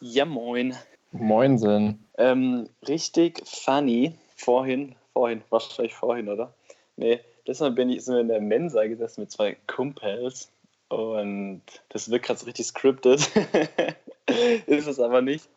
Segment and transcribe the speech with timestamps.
[0.00, 0.76] Ja, moin.
[1.10, 2.06] Moinsen.
[2.18, 4.14] Ähm, richtig funny.
[4.36, 6.54] Vorhin, vorhin, wahrscheinlich vorhin, oder?
[6.96, 10.50] Nee, deshalb bin ich so in der Mensa gesessen mit zwei Kumpels
[10.88, 13.20] und das wirkt gerade so richtig scripted.
[14.66, 15.48] Ist es aber nicht.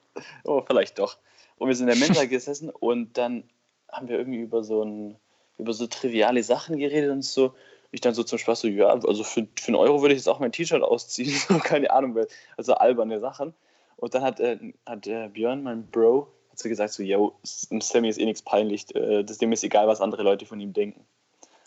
[0.44, 1.18] Oh, vielleicht doch.
[1.58, 3.44] Und wir sind in der Mensa gesessen und dann
[3.92, 5.18] haben wir irgendwie über so ein,
[5.60, 7.54] über so triviale Sachen geredet und so.
[7.92, 10.30] Ich dann so zum Spaß so, ja, also für, für einen Euro würde ich jetzt
[10.30, 11.40] auch mein T-Shirt ausziehen.
[11.64, 12.18] Keine Ahnung,
[12.58, 13.54] also alberne Sachen.
[14.02, 18.10] Und dann hat, äh, hat äh, Björn, mein Bro, hat so gesagt, so, yo, Sammy
[18.10, 21.06] ist eh nichts peinlich, äh, dem ist egal, was andere Leute von ihm denken.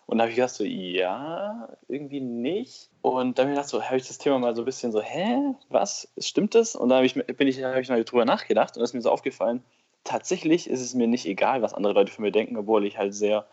[0.07, 2.91] Und da habe ich gedacht, so, ja, irgendwie nicht.
[3.03, 5.55] Und dann habe ich so, habe ich das Thema mal so ein bisschen so, hä,
[5.69, 6.75] was, stimmt das?
[6.75, 9.11] Und dann habe ich, bin ich, hab ich mal drüber nachgedacht und ist mir so
[9.11, 9.63] aufgefallen,
[10.03, 13.15] tatsächlich ist es mir nicht egal, was andere Leute von mir denken, obwohl ich halt
[13.15, 13.47] sehr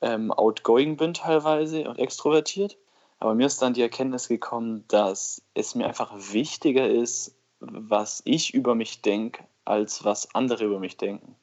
[0.00, 2.76] ähm, outgoing bin teilweise und extrovertiert.
[3.20, 8.54] Aber mir ist dann die Erkenntnis gekommen, dass es mir einfach wichtiger ist, was ich
[8.54, 11.36] über mich denke, als was andere über mich denken.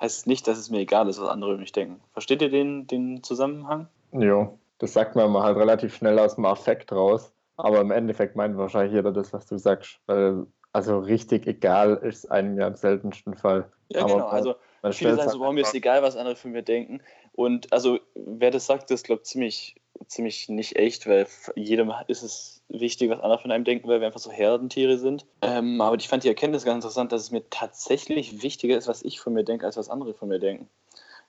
[0.00, 2.00] Heißt nicht, dass es mir egal ist, was andere über mich denken.
[2.12, 3.88] Versteht ihr den, den Zusammenhang?
[4.12, 7.32] Jo, das sagt man mal halt relativ schnell aus dem Affekt raus.
[7.56, 10.00] Aber im Endeffekt meint wahrscheinlich jeder das, was du sagst.
[10.06, 13.70] Weil, also richtig egal ist einem ja im seltensten Fall.
[13.90, 14.26] Ja, Aber genau.
[14.26, 14.54] Also,
[14.90, 17.00] viele sagen so, warum mir ist egal, was andere von mir denken.
[17.32, 19.76] Und also, wer das sagt, das glaubt ziemlich,
[20.08, 24.06] ziemlich nicht echt, weil jedem ist es wichtig, was andere von einem denken, weil wir
[24.06, 25.26] einfach so Herdentiere sind.
[25.42, 29.02] Ähm, aber ich fand die Erkenntnis ganz interessant, dass es mir tatsächlich wichtiger ist, was
[29.02, 30.68] ich von mir denke, als was andere von mir denken.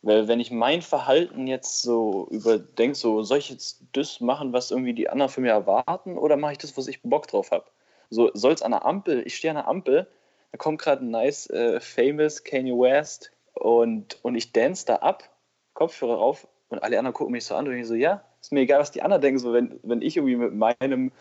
[0.01, 4.69] Weil wenn ich mein Verhalten jetzt so überdenke, so soll ich jetzt das machen, was
[4.69, 7.65] irgendwie die anderen von mir erwarten, oder mache ich das, was ich Bock drauf habe?
[8.09, 10.07] So soll es an der Ampel, ich stehe an der Ampel,
[10.51, 15.29] da kommt gerade ein nice, äh, famous Kanye West und, und ich dance da ab,
[15.73, 18.61] Kopfhörer auf und alle anderen gucken mich so an und ich so, ja, ist mir
[18.61, 19.39] egal, was die anderen denken.
[19.39, 21.11] So, wenn, wenn ich irgendwie mit meinem,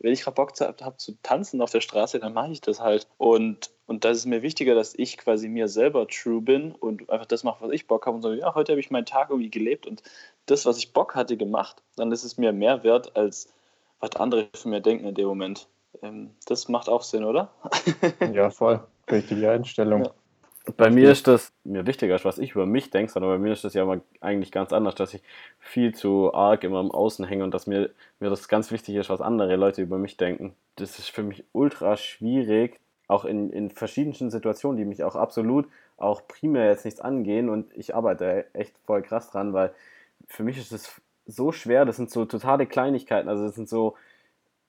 [0.00, 3.06] wenn ich gerade Bock habe zu tanzen auf der Straße, dann mache ich das halt.
[3.18, 7.08] Und, und da ist es mir wichtiger, dass ich quasi mir selber true bin und
[7.08, 9.30] einfach das mache, was ich Bock habe und so, ja, heute habe ich meinen Tag
[9.30, 10.02] irgendwie gelebt und
[10.46, 11.82] das, was ich Bock hatte, gemacht.
[11.96, 13.48] Dann ist es mir mehr wert, als
[14.00, 15.68] was andere von mir denken in dem Moment.
[16.02, 17.52] Ähm, das macht auch Sinn, oder?
[18.32, 18.80] ja, voll.
[19.08, 20.04] Richtige Einstellung.
[20.04, 20.10] Ja.
[20.76, 23.64] Bei mir ist das mir wichtiger, was ich über mich denke, sondern bei mir ist
[23.64, 25.22] das ja immer eigentlich ganz anders, dass ich
[25.58, 27.90] viel zu arg immer im Außen hänge und dass mir,
[28.20, 30.54] mir das ganz wichtig ist, was andere Leute über mich denken.
[30.76, 32.78] Das ist für mich ultra schwierig,
[33.08, 37.76] auch in, in verschiedenen Situationen, die mich auch absolut auch primär jetzt nichts angehen und
[37.76, 39.72] ich arbeite echt voll krass dran, weil
[40.26, 43.96] für mich ist es so schwer, das sind so totale Kleinigkeiten, also das sind so,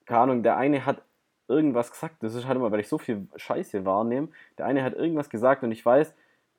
[0.06, 1.02] keine Ahnung, der eine hat
[1.48, 2.22] irgendwas gesagt.
[2.22, 4.28] Das ist halt immer, weil ich so viel Scheiße wahrnehme.
[4.58, 6.14] Der eine hat irgendwas gesagt und ich weiß,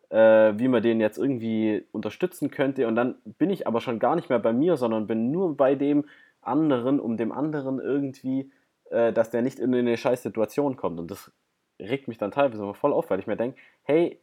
[0.10, 2.88] äh, wie man den jetzt irgendwie unterstützen könnte.
[2.88, 5.76] Und dann bin ich aber schon gar nicht mehr bei mir, sondern bin nur bei
[5.76, 6.06] dem
[6.42, 8.52] anderen, um dem anderen irgendwie,
[8.92, 11.00] äh, dass der nicht in eine scheiß Situation kommt.
[11.00, 11.32] Und das
[11.80, 14.20] regt mich dann teilweise immer voll auf, weil ich mir denke, hey,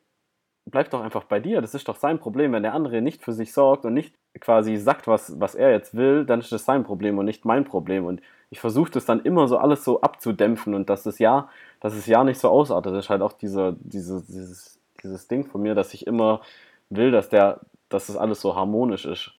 [0.67, 1.61] bleib doch einfach bei dir.
[1.61, 2.53] Das ist doch sein Problem.
[2.53, 5.94] Wenn der andere nicht für sich sorgt und nicht quasi sagt, was, was er jetzt
[5.94, 8.06] will, dann ist das sein Problem und nicht mein Problem.
[8.06, 11.49] Und ich versuche das dann immer so alles so abzudämpfen und dass das ja,
[11.81, 12.93] dass es ja nicht so ausartet.
[12.93, 16.43] Das ist halt auch dieser, diese, dieses, dieses Ding von mir, dass ich immer
[16.91, 19.33] will, dass der, dass das alles so harmonisch ist.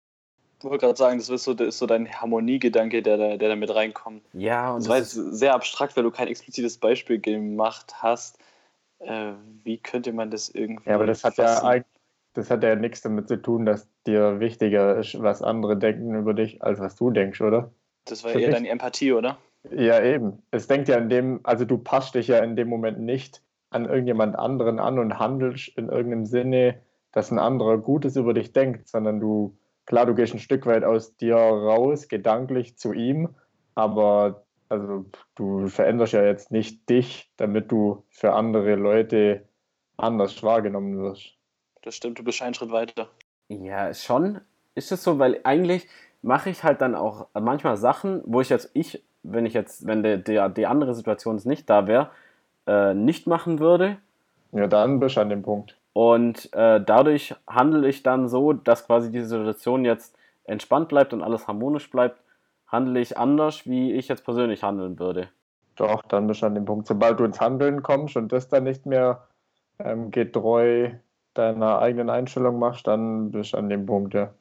[0.57, 3.50] Ich wollte gerade sagen, das ist so, das ist so dein Harmoniegedanke, der da, der
[3.50, 4.23] da mit reinkommt.
[4.34, 8.40] Ja, und das, das war sehr abstrakt, weil du kein explizites Beispiel gemacht hast.
[8.97, 10.90] Äh, wie könnte man das irgendwie.
[10.90, 11.84] Ja, aber das hat ja
[12.34, 16.34] das hat ja nichts damit zu tun, dass dir wichtiger ist, was andere denken über
[16.34, 17.72] dich, als was du denkst, oder?
[18.06, 19.38] Das war Für eher deine Empathie, oder?
[19.72, 20.44] Ja, eben.
[20.52, 23.86] Es denkt ja in dem, also du passt dich ja in dem Moment nicht an
[23.86, 26.81] irgendjemand anderen an und handelst in irgendeinem Sinne,
[27.12, 30.84] dass ein anderer Gutes über dich denkt, sondern du, klar, du gehst ein Stück weit
[30.84, 33.30] aus dir raus, gedanklich zu ihm,
[33.75, 39.47] aber also du veränderst ja jetzt nicht dich, damit du für andere Leute
[39.97, 41.35] anders wahrgenommen wirst.
[41.84, 43.09] Das stimmt, du bist einen Schritt weiter.
[43.50, 44.41] Ja, schon
[44.75, 45.88] ist es so, weil eigentlich
[46.23, 50.01] mache ich halt dann auch manchmal Sachen, wo ich jetzt ich, wenn ich jetzt, wenn
[50.01, 52.09] der, der die andere Situation nicht da wäre,
[52.66, 53.97] äh, nicht machen würde.
[54.51, 55.78] Ja, dann bist du an dem Punkt.
[55.93, 61.22] Und äh, dadurch handle ich dann so, dass quasi diese Situation jetzt entspannt bleibt und
[61.22, 62.20] alles harmonisch bleibt,
[62.67, 65.29] handle ich anders, wie ich jetzt persönlich handeln würde.
[65.75, 66.87] Doch, dann bist du an dem Punkt.
[66.87, 69.28] Sobald du ins Handeln kommst und das dann nicht mehr
[69.79, 70.91] ähm, getreu
[71.34, 74.31] deiner eigenen Einstellung machst, dann bist du an dem Punkt, ja.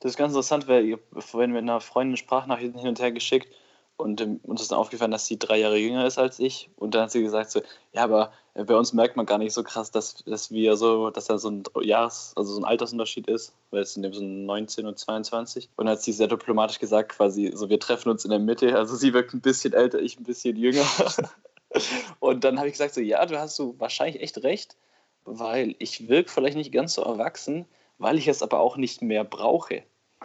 [0.00, 3.48] Das ist ganz interessant, weil ihr vorhin mit einer Freundin Sprachnachrichten hin und her geschickt
[3.96, 6.68] und ähm, uns ist dann aufgefallen, dass sie drei Jahre jünger ist als ich.
[6.76, 9.54] Und dann hat sie gesagt so, ja, aber äh, bei uns merkt man gar nicht
[9.54, 13.26] so krass, dass, dass wir so, dass da so ein Jahres-, also so ein Altersunterschied
[13.26, 15.70] ist, weil es sind eben so 19 und 22.
[15.76, 18.76] Und dann hat sie sehr diplomatisch gesagt, quasi, so wir treffen uns in der Mitte.
[18.76, 20.84] Also sie wirkt ein bisschen älter, ich ein bisschen jünger.
[22.20, 24.76] Und dann habe ich gesagt, so, ja, du hast so wahrscheinlich echt recht,
[25.24, 27.66] weil ich wirke vielleicht nicht ganz so erwachsen,
[27.98, 29.82] weil ich es aber auch nicht mehr brauche.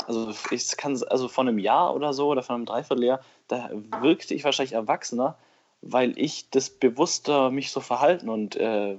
[0.07, 3.69] Also ich kann also von einem Jahr oder so oder von einem Dreivierteljahr, da
[4.01, 5.37] wirkte ich wahrscheinlich erwachsener,
[5.81, 8.97] weil ich das bewusster mich so verhalten und äh,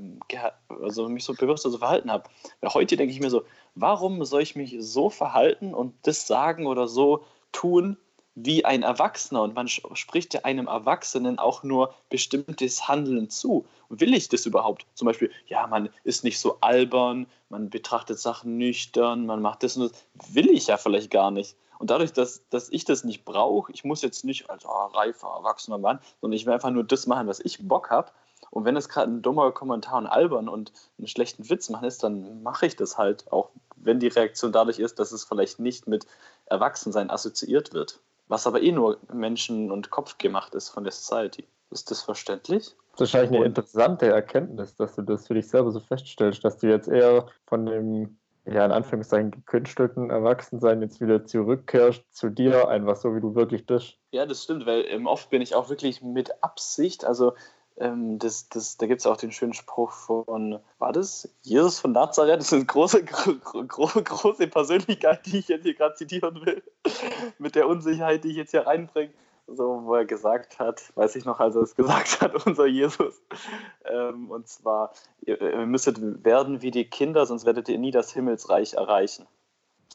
[0.69, 2.29] also mich so bewusster so verhalten habe.
[2.65, 6.89] Heute denke ich mir so, warum soll ich mich so verhalten und das sagen oder
[6.89, 7.97] so tun
[8.35, 9.43] wie ein Erwachsener?
[9.43, 13.67] Und man spricht ja einem Erwachsenen auch nur bestimmtes Handeln zu.
[13.89, 14.87] Will ich das überhaupt?
[14.95, 19.77] Zum Beispiel, ja, man ist nicht so albern, man betrachtet Sachen nüchtern, man macht das
[19.77, 20.35] und das.
[20.35, 21.57] Will ich ja vielleicht gar nicht.
[21.79, 25.29] Und dadurch, dass, dass ich das nicht brauche, ich muss jetzt nicht als oh, reifer,
[25.37, 28.13] erwachsener Mann, sondern ich will einfach nur das machen, was ich Bock habe.
[28.51, 32.03] Und wenn es gerade ein dummer Kommentar und albern und einen schlechten Witz machen ist,
[32.03, 35.89] dann mache ich das halt, auch wenn die Reaktion dadurch ist, dass es vielleicht nicht
[35.89, 36.07] mit
[36.47, 38.01] Erwachsensein assoziiert wird.
[38.29, 41.47] Was aber eh nur Menschen- und Kopf gemacht ist von der Society.
[41.71, 42.77] Ist das verständlich?
[42.93, 46.59] Das ist wahrscheinlich eine interessante Erkenntnis, dass du das für dich selber so feststellst, dass
[46.59, 52.69] du jetzt eher von dem ja, in Anführungszeichen gekünstelten Erwachsensein jetzt wieder zurückkehrst zu dir,
[52.69, 53.99] einfach so, wie du wirklich bist.
[54.11, 57.35] Ja, das stimmt, weil ähm, oft bin ich auch wirklich mit Absicht, also
[57.79, 61.29] ähm, das, das, da gibt es auch den schönen Spruch von, war das?
[61.43, 63.35] Jesus von Nazareth, das ist eine große, gro
[63.67, 66.63] gro große Persönlichkeit, die ich jetzt hier gerade zitieren will,
[67.39, 69.13] mit der Unsicherheit, die ich jetzt hier reinbringe
[69.47, 73.21] so wo er gesagt hat, weiß ich noch, als er es gesagt hat, unser Jesus.
[73.85, 78.13] Ähm, und zwar, ihr, ihr müsstet werden wie die Kinder, sonst werdet ihr nie das
[78.13, 79.27] Himmelsreich erreichen.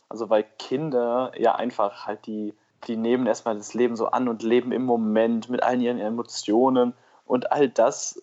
[0.09, 2.53] Also weil Kinder ja einfach halt die,
[2.87, 6.93] die nehmen erstmal das Leben so an und leben im Moment mit allen ihren Emotionen
[7.27, 8.21] und all das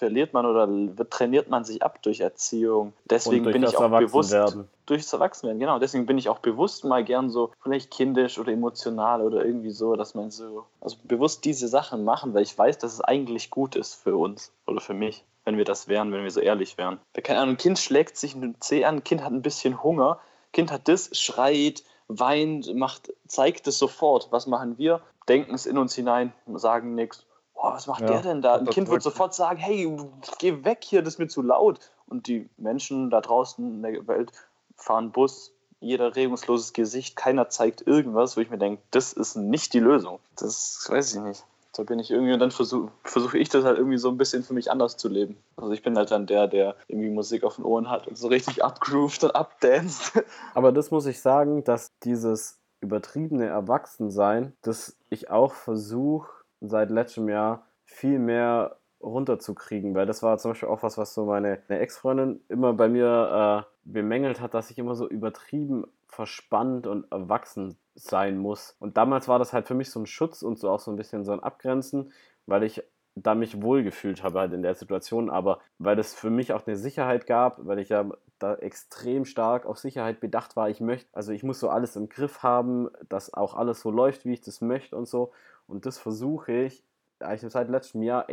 [0.00, 0.66] verliert man oder
[1.10, 2.94] trainiert man sich ab durch Erziehung.
[3.04, 4.68] Deswegen bin ich auch bewusst werden.
[4.86, 5.60] durchs Erwachsenwerden.
[5.60, 9.70] Genau, deswegen bin ich auch bewusst mal gern so vielleicht kindisch oder emotional oder irgendwie
[9.70, 13.50] so, dass man so also bewusst diese Sachen machen, weil ich weiß, dass es eigentlich
[13.50, 16.78] gut ist für uns oder für mich, wenn wir das wären, wenn wir so ehrlich
[16.78, 16.98] wären.
[17.22, 20.18] Keine Ahnung, ein Kind schlägt sich ein Zeh an, ein Kind hat ein bisschen Hunger,
[20.48, 24.28] ein Kind hat das, schreit, weint, macht, zeigt es sofort.
[24.32, 25.02] Was machen wir?
[25.28, 27.26] Denken es in uns hinein, sagen nichts
[27.60, 28.56] boah, was macht ja, der denn da?
[28.56, 29.96] Ein Kind wird sofort sagen, hey,
[30.38, 31.78] geh weg hier, das ist mir zu laut.
[32.06, 34.32] Und die Menschen da draußen in der Welt
[34.76, 39.72] fahren Bus, jeder regungsloses Gesicht, keiner zeigt irgendwas, wo ich mir denke, das ist nicht
[39.72, 40.18] die Lösung.
[40.36, 41.44] Das weiß ich nicht.
[41.72, 44.42] So bin ich irgendwie und dann versuche versuch ich das halt irgendwie so ein bisschen
[44.42, 45.36] für mich anders zu leben.
[45.56, 48.26] Also ich bin halt dann der, der irgendwie Musik auf den Ohren hat und so
[48.26, 50.24] richtig abgrooved und abdanced.
[50.54, 57.28] Aber das muss ich sagen, dass dieses übertriebene Erwachsensein, das ich auch versuche seit letztem
[57.28, 62.40] Jahr viel mehr runterzukriegen, weil das war zum Beispiel auch was, was so meine, Ex-Freundin
[62.48, 68.38] immer bei mir äh, bemängelt hat, dass ich immer so übertrieben verspannt und erwachsen sein
[68.38, 68.76] muss.
[68.78, 70.96] Und damals war das halt für mich so ein Schutz und so auch so ein
[70.96, 72.12] bisschen so ein Abgrenzen,
[72.46, 72.82] weil ich
[73.14, 76.76] da mich wohlgefühlt habe halt in der Situation, aber weil es für mich auch eine
[76.76, 78.08] Sicherheit gab, weil ich ja
[78.38, 80.70] da extrem stark auf Sicherheit bedacht war.
[80.70, 84.24] Ich möchte, also ich muss so alles im Griff haben, dass auch alles so läuft,
[84.24, 85.32] wie ich das möchte und so.
[85.70, 86.84] Und das versuche ich
[87.20, 88.26] eigentlich seit letztem Jahr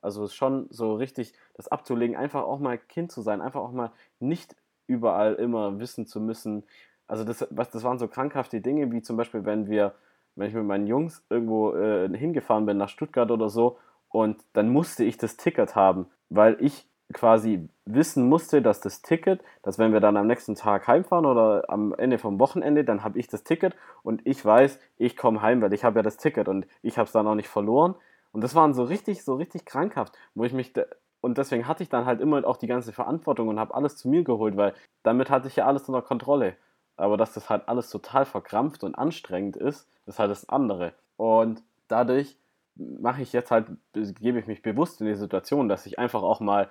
[0.00, 3.92] also schon so richtig das abzulegen, einfach auch mal Kind zu sein, einfach auch mal
[4.18, 4.56] nicht
[4.86, 6.64] überall immer wissen zu müssen.
[7.06, 9.94] Also das, was, das waren so krankhafte Dinge, wie zum Beispiel, wenn wir,
[10.34, 13.78] wenn ich mit meinen Jungs irgendwo äh, hingefahren bin nach Stuttgart oder so
[14.08, 19.42] und dann musste ich das Ticket haben, weil ich quasi wissen musste, dass das Ticket,
[19.62, 23.18] dass wenn wir dann am nächsten Tag heimfahren oder am Ende vom Wochenende, dann habe
[23.18, 26.48] ich das Ticket und ich weiß, ich komme heim, weil ich habe ja das Ticket
[26.48, 27.94] und ich habe es dann auch nicht verloren.
[28.32, 30.72] Und das waren so richtig, so richtig krankhaft, wo ich mich
[31.22, 34.08] und deswegen hatte ich dann halt immer auch die ganze Verantwortung und habe alles zu
[34.08, 36.56] mir geholt, weil damit hatte ich ja alles unter Kontrolle.
[36.96, 40.94] Aber dass das halt alles total verkrampft und anstrengend ist, ist halt das andere.
[41.16, 42.36] Und dadurch
[42.74, 46.40] mache ich jetzt halt, gebe ich mich bewusst in die Situation, dass ich einfach auch
[46.40, 46.68] mal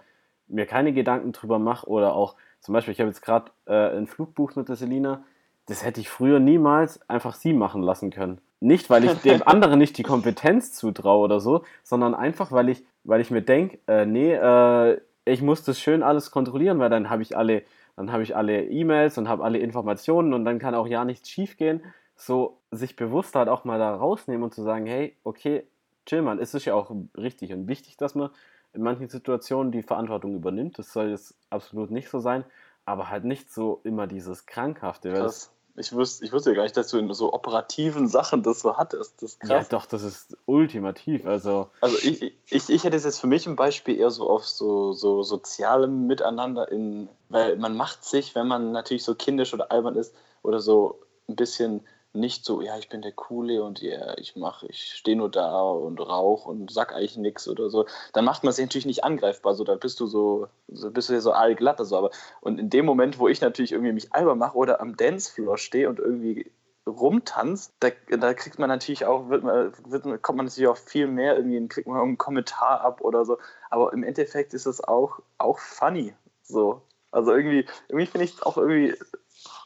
[0.51, 4.08] mir keine Gedanken drüber mache oder auch zum Beispiel, ich habe jetzt gerade äh, ein
[4.08, 5.24] Flugbuch mit der Selina,
[5.65, 8.39] das hätte ich früher niemals einfach sie machen lassen können.
[8.60, 12.86] Nicht, weil ich dem anderen nicht die Kompetenz zutraue oder so, sondern einfach, weil ich,
[13.03, 17.10] weil ich mir denke, äh, nee, äh, ich muss das schön alles kontrollieren, weil dann
[17.10, 17.63] habe ich alle,
[17.96, 21.29] dann habe ich alle E-Mails und habe alle Informationen und dann kann auch ja nichts
[21.29, 21.81] schief gehen.
[22.15, 25.63] So sich bewusst halt auch mal da rausnehmen und zu sagen, hey, okay,
[26.05, 28.29] chill man, es ist ja auch richtig und wichtig, dass man
[28.73, 30.79] in manchen Situationen die Verantwortung übernimmt.
[30.79, 32.45] Das soll jetzt absolut nicht so sein,
[32.85, 35.13] aber halt nicht so immer dieses Krankhafte.
[35.13, 35.51] Krass.
[35.77, 39.21] Ich wusste, ich wusste gar nicht, dass du in so operativen Sachen das so hattest.
[39.21, 39.69] Das ist krass.
[39.71, 41.25] Ja, doch, das ist ultimativ.
[41.25, 44.91] Also, also ich, ich, ich hätte jetzt für mich ein Beispiel eher so auf so,
[44.91, 49.95] so sozialem Miteinander, in, weil man macht sich, wenn man natürlich so kindisch oder albern
[49.95, 50.13] ist
[50.43, 50.99] oder so
[51.29, 51.81] ein bisschen
[52.13, 55.61] nicht so, ja, ich bin der Coole und ja, ich mache, ich stehe nur da
[55.61, 59.53] und rauche und sag eigentlich nichts oder so, dann macht man sich natürlich nicht angreifbar,
[59.53, 62.69] so, da bist du so, so bist du ja so allglatt, so, aber und in
[62.69, 66.51] dem Moment, wo ich natürlich irgendwie mich albern mache oder am Dancefloor stehe und irgendwie
[66.85, 71.07] rumtanzt, da, da kriegt man natürlich auch, wird man, wird, kommt man natürlich auch viel
[71.07, 73.37] mehr, irgendwie kriegt man einen Kommentar ab oder so,
[73.69, 78.41] aber im Endeffekt ist es auch, auch funny, so, also irgendwie, irgendwie finde ich es
[78.41, 78.95] auch irgendwie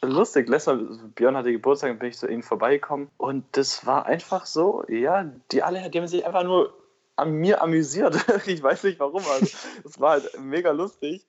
[0.02, 0.48] lustig.
[0.48, 3.10] Letztes Mal, Björn hatte Geburtstag bin ich zu ihnen vorbeigekommen.
[3.16, 6.74] Und das war einfach so, ja, die alle, die haben sich einfach nur
[7.16, 8.16] an mir amüsiert.
[8.46, 9.22] ich weiß nicht warum.
[9.26, 11.26] Also, es war halt mega lustig.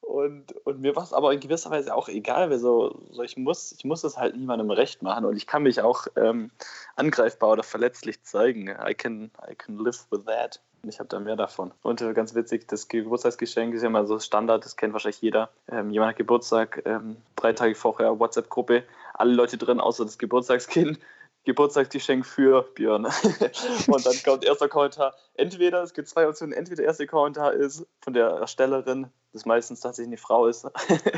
[0.00, 3.36] Und, und mir war es aber in gewisser Weise auch egal, weil so, so ich,
[3.36, 6.50] muss, ich muss es halt niemandem recht machen und ich kann mich auch ähm,
[6.96, 8.68] angreifbar oder verletzlich zeigen.
[8.68, 10.60] I can, I can live with that.
[10.86, 11.72] Ich habe da mehr davon.
[11.82, 15.50] Und äh, ganz witzig, das Geburtstagsgeschenk ist ja mal so Standard, das kennt wahrscheinlich jeder.
[15.68, 18.82] Ähm, jemand hat Geburtstag, ähm, drei Tage vorher WhatsApp-Gruppe,
[19.14, 20.98] alle Leute drin, außer das Geburtstagskind.
[21.44, 23.04] Geburtstagsgeschenk für Björn.
[23.86, 25.14] und dann kommt erster Kommentar.
[25.34, 29.80] Entweder, es gibt zwei Optionen, entweder der erste Kommentar ist von der Erstellerin, das meistens
[29.80, 30.68] tatsächlich eine Frau ist,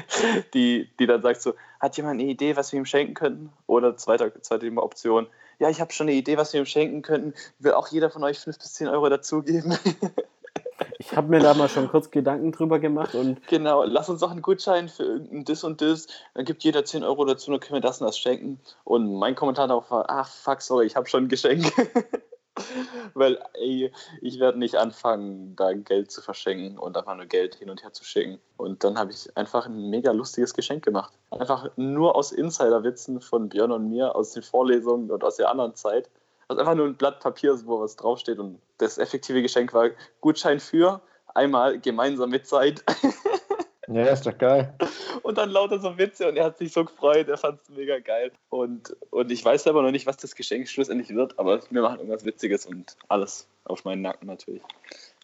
[0.54, 3.52] die, die dann sagt so, hat jemand eine Idee, was wir ihm schenken könnten?
[3.66, 5.26] Oder zweite, zweite Option,
[5.64, 7.32] ja, ich habe schon eine Idee, was wir ihm schenken könnten.
[7.58, 9.74] Will auch jeder von euch 5 bis 10 Euro dazugeben?
[10.98, 13.46] ich habe mir da mal schon kurz Gedanken drüber gemacht und.
[13.48, 16.06] Genau, lass uns doch einen Gutschein für irgendein das und das.
[16.34, 18.60] Dann gibt jeder 10 Euro dazu, dann können wir das und das schenken.
[18.84, 21.72] Und mein Kommentar darauf war: ach, fuck, sorry, ich habe schon ein Geschenk.
[23.14, 27.70] Weil, ey, ich werde nicht anfangen, da Geld zu verschenken und einfach nur Geld hin
[27.70, 28.38] und her zu schicken.
[28.56, 31.12] Und dann habe ich einfach ein mega lustiges Geschenk gemacht.
[31.30, 35.74] Einfach nur aus Insiderwitzen von Björn und mir, aus den Vorlesungen und aus der anderen
[35.74, 36.08] Zeit.
[36.48, 38.38] Also einfach nur ein Blatt Papier, wo was draufsteht.
[38.38, 41.00] Und das effektive Geschenk war Gutschein für
[41.34, 42.84] einmal gemeinsame Zeit.
[43.88, 44.74] Ja, ist doch geil.
[45.22, 47.98] Und dann lauter so Witze und er hat sich so gefreut, er fand es mega
[47.98, 48.32] geil.
[48.48, 51.98] Und, und ich weiß selber noch nicht, was das Geschenk schlussendlich wird, aber wir machen
[51.98, 54.62] irgendwas Witziges und alles auf meinen Nacken natürlich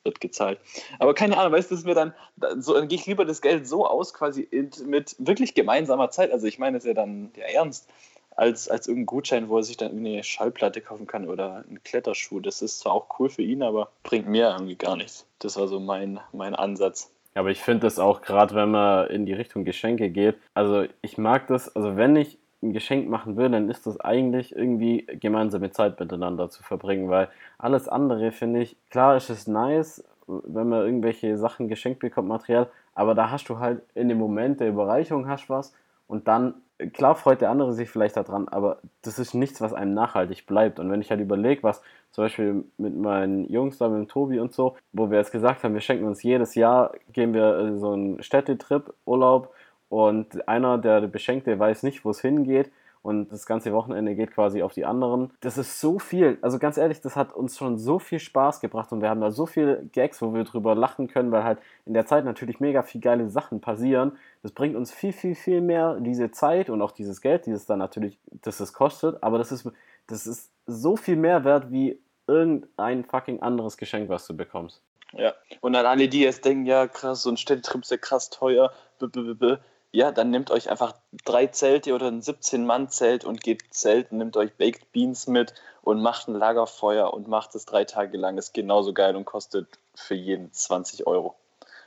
[0.03, 0.59] wird gezahlt.
[0.99, 2.15] Aber keine Ahnung, weißt du, das mir dann,
[2.59, 4.49] so, dann gehe ich lieber das Geld so aus, quasi
[4.87, 6.33] mit wirklich gemeinsamer Zeit.
[6.33, 7.89] Also ich meine, ist ja dann der Ernst,
[8.37, 12.41] als, als irgendein Gutschein, wo er sich dann eine Schallplatte kaufen kann oder einen Kletterschuh.
[12.41, 15.27] Das ist zwar auch cool für ihn, aber bringt mir irgendwie gar nichts.
[15.41, 17.11] Das war so mein, mein Ansatz.
[17.35, 20.37] Aber ich finde das auch gerade, wenn man in die Richtung Geschenke geht.
[20.55, 24.55] Also ich mag das, also wenn ich ein Geschenk machen will, dann ist das eigentlich
[24.55, 30.05] irgendwie gemeinsame Zeit miteinander zu verbringen, weil alles andere finde ich, klar ist es nice,
[30.27, 34.61] wenn man irgendwelche Sachen geschenkt bekommt, Material, aber da hast du halt in dem Moment
[34.61, 35.75] der Überreichung hast was
[36.07, 36.55] und dann
[36.93, 40.79] klar freut der andere sich vielleicht daran, aber das ist nichts, was einem nachhaltig bleibt.
[40.79, 44.41] Und wenn ich halt überlege, was zum Beispiel mit meinen Jungs da, mit dem Tobi
[44.41, 47.93] und so, wo wir jetzt gesagt haben, wir schenken uns jedes Jahr, gehen wir so
[47.93, 49.55] einen Städtetrip, Urlaub
[49.89, 52.71] und einer, der Beschenkte, weiß nicht, wo es hingeht
[53.03, 55.31] und das ganze Wochenende geht quasi auf die anderen.
[55.41, 56.39] Das ist so viel.
[56.43, 59.31] Also ganz ehrlich, das hat uns schon so viel Spaß gebracht und wir haben da
[59.31, 62.83] so viele Gags, wo wir drüber lachen können, weil halt in der Zeit natürlich mega
[62.83, 64.13] viel geile Sachen passieren.
[64.43, 67.79] Das bringt uns viel, viel, viel mehr diese Zeit und auch dieses Geld, dieses dann
[67.79, 69.23] natürlich, das es kostet.
[69.23, 69.71] Aber das ist,
[70.11, 74.83] das ist so viel mehr wert wie irgendein fucking anderes Geschenk, was du bekommst.
[75.13, 78.31] Ja, und an alle, die jetzt denken, ja krass, so ein Städtetrip ist ja krass
[78.31, 79.59] teuer, b -b -b
[79.93, 84.53] ja, dann nehmt euch einfach drei Zelte oder ein 17-Mann-Zelt und geht zelten, nehmt euch
[84.57, 85.53] Baked Beans mit
[85.83, 88.39] und macht ein Lagerfeuer und macht es drei Tage lang.
[88.39, 91.35] Ist genauso geil und kostet für jeden 20 Euro.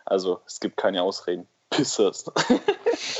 [0.04, 1.48] Also es gibt keine Ausreden.
[1.70, 2.26] Pissers.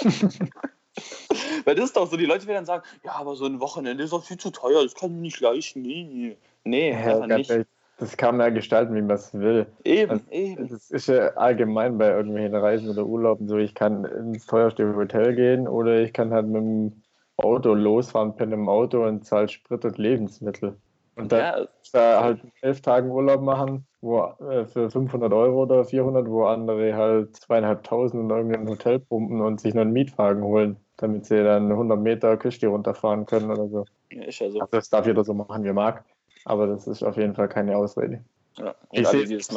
[1.66, 4.04] Weil das ist doch so, die Leute werden dann sagen, ja, aber so ein Wochenende
[4.04, 5.82] ist doch viel zu teuer, das kann ich nicht leisten.
[5.82, 7.50] Nee, nee, ja, nicht.
[7.50, 7.68] Ehrlich
[7.98, 9.68] das kann man ja gestalten, wie man es will.
[9.84, 10.68] Eben, also, eben.
[10.68, 13.58] Das ist ja allgemein bei irgendwelchen Reisen oder Urlauben so.
[13.58, 17.04] Ich kann ins teuerste Hotel gehen oder ich kann halt mit dem
[17.38, 20.76] Auto losfahren, penne im Auto und zahle Sprit und Lebensmittel.
[21.16, 21.68] Und dann ja.
[21.94, 26.96] da halt elf Tagen Urlaub machen, wo äh, für 500 Euro oder 400, wo andere
[26.96, 31.72] halt zweieinhalbtausend in irgendein Hotel pumpen und sich noch einen Mietwagen holen, damit sie dann
[31.72, 33.86] 100 Meter Küste runterfahren können oder so.
[34.12, 34.60] Ja, ist ja so.
[34.60, 36.04] Also das darf jeder so machen, wie er mag.
[36.46, 38.24] Aber das ist auf jeden Fall keine Ausrede.
[38.58, 39.48] Ja, ich sehe es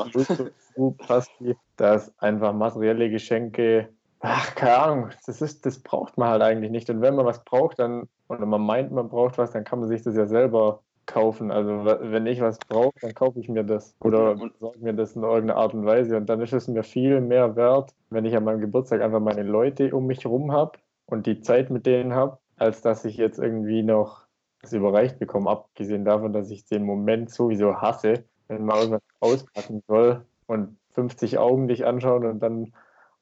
[0.75, 3.89] so fast wie, dass einfach materielle Geschenke,
[4.21, 6.89] ach, keine Ahnung, das, ist, das braucht man halt eigentlich nicht.
[6.89, 9.89] Und wenn man was braucht, dann, oder man meint, man braucht was, dann kann man
[9.89, 11.51] sich das ja selber kaufen.
[11.51, 15.23] Also wenn ich was brauche, dann kaufe ich mir das oder besorge mir das in
[15.23, 16.17] irgendeiner Art und Weise.
[16.17, 19.43] Und dann ist es mir viel mehr wert, wenn ich an meinem Geburtstag einfach meine
[19.43, 23.39] Leute um mich herum habe und die Zeit mit denen habe, als dass ich jetzt
[23.39, 24.27] irgendwie noch
[24.63, 29.83] das überreicht bekommen, abgesehen davon, dass ich den Moment sowieso hasse, wenn man irgendwas auspacken
[29.87, 32.73] soll und 50 Augen dich anschauen und dann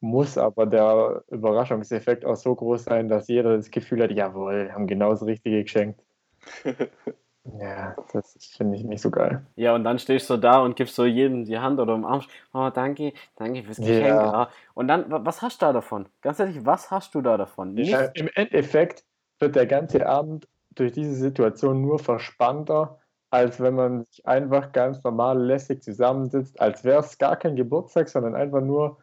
[0.00, 4.86] muss aber der Überraschungseffekt auch so groß sein, dass jeder das Gefühl hat, jawohl, haben
[4.86, 6.00] genau das Richtige geschenkt.
[7.44, 9.44] Ja, das finde ich nicht so geil.
[9.56, 12.28] Ja, und dann stehst du da und gibst so jedem die Hand oder umarmst.
[12.54, 14.06] Oh, danke, danke fürs Geschenk.
[14.06, 14.48] Ja.
[14.72, 16.06] Und dann, wa- was hast du da davon?
[16.22, 17.76] Ganz ehrlich, was hast du da davon?
[17.76, 19.04] Ja, Im Endeffekt
[19.40, 22.98] wird der ganze Abend durch diese Situation nur verspannter,
[23.30, 28.08] als wenn man sich einfach ganz normal lässig zusammensitzt, als wäre es gar kein Geburtstag,
[28.08, 28.98] sondern einfach nur,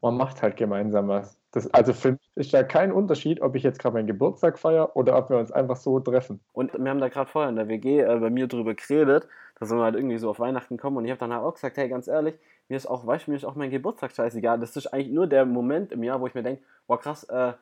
[0.00, 1.39] man macht halt gemeinsam was.
[1.52, 4.96] Das, also für mich ist da kein Unterschied, ob ich jetzt gerade meinen Geburtstag feiere
[4.96, 6.40] oder ob wir uns einfach so treffen.
[6.52, 9.26] Und wir haben da gerade vorher in der WG äh, bei mir drüber geredet,
[9.58, 11.76] dass wir halt irgendwie so auf Weihnachten kommen und ich habe dann halt auch gesagt,
[11.76, 12.38] hey, ganz ehrlich,
[12.68, 14.60] mir ist auch, weißt du, mir ist auch mein Geburtstag scheißegal.
[14.60, 17.52] Das ist eigentlich nur der Moment im Jahr, wo ich mir denke, boah krass, äh,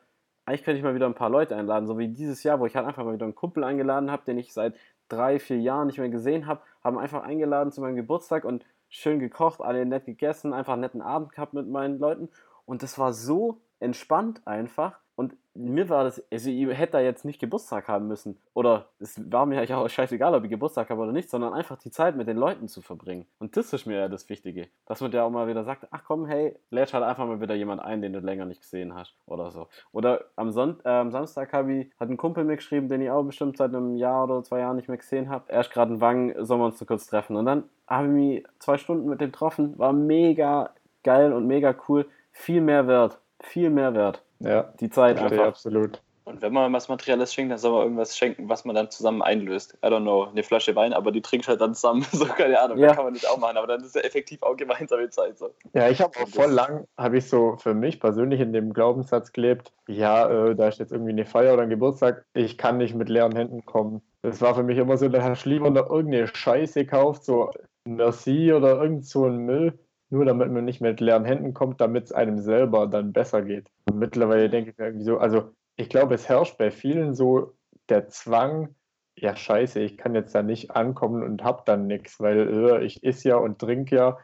[0.45, 2.75] eigentlich könnte ich mal wieder ein paar Leute einladen, so wie dieses Jahr, wo ich
[2.75, 4.75] halt einfach mal wieder einen Kumpel eingeladen habe, den ich seit
[5.07, 9.19] drei, vier Jahren nicht mehr gesehen habe, haben einfach eingeladen zu meinem Geburtstag und schön
[9.19, 12.29] gekocht, alle nett gegessen, einfach einen netten Abend gehabt mit meinen Leuten
[12.65, 14.99] und das war so entspannt einfach.
[15.15, 18.37] Und mir war das, also ich hätte da jetzt nicht Geburtstag haben müssen.
[18.53, 21.77] Oder es war mir ja auch scheißegal, ob ich Geburtstag habe oder nicht, sondern einfach
[21.77, 23.25] die Zeit mit den Leuten zu verbringen.
[23.37, 24.69] Und das ist mir ja das Wichtige.
[24.85, 27.53] Dass man ja auch mal wieder sagt, ach komm, hey, lädt halt einfach mal wieder
[27.53, 29.13] jemand ein, den du länger nicht gesehen hast.
[29.25, 29.67] Oder so.
[29.91, 33.23] Oder am, Son äh, am Samstag ich, hat ein Kumpel mir geschrieben, den ich auch
[33.23, 35.51] bestimmt seit einem Jahr oder zwei Jahren nicht mehr gesehen habe.
[35.51, 37.35] Erst gerade in Wangen, sollen wir uns nur kurz treffen.
[37.35, 39.77] Und dann habe ich mich zwei Stunden mit dem getroffen.
[39.77, 40.69] War mega
[41.03, 42.05] geil und mega cool.
[42.31, 43.19] Viel mehr wert.
[43.41, 44.23] Viel mehr wert.
[44.39, 45.45] Ja, Die Zeit einfach.
[45.45, 46.01] absolut.
[46.25, 49.23] Und wenn man was Materielles schenkt, dann soll man irgendwas schenken, was man dann zusammen
[49.23, 49.75] einlöst.
[49.83, 52.05] I don't know, eine Flasche Wein, aber die trinkst halt dann zusammen.
[52.11, 52.87] So, keine Ahnung, Ja.
[52.89, 55.39] das kann man nicht auch machen, aber dann ist ja effektiv auch gemeinsame Zeit.
[55.39, 55.49] So.
[55.73, 58.73] Ja, ich habe auch voll das- lang, habe ich so für mich persönlich in dem
[58.73, 62.77] Glaubenssatz gelebt, ja, äh, da ist jetzt irgendwie eine Feier oder ein Geburtstag, ich kann
[62.77, 64.01] nicht mit leeren Händen kommen.
[64.21, 67.49] Das war für mich immer so, da hast du lieber noch irgendeine Scheiße gekauft, so
[67.85, 69.79] Merci oder irgend so ein Müll,
[70.09, 73.69] nur damit man nicht mit leeren Händen kommt, damit es einem selber dann besser geht.
[73.89, 77.53] Und mittlerweile denke ich mir irgendwie so, also ich glaube, es herrscht bei vielen so
[77.89, 78.75] der Zwang,
[79.15, 83.03] ja scheiße, ich kann jetzt da nicht ankommen und hab dann nichts, weil äh, ich
[83.03, 84.17] isse ja und trinke ja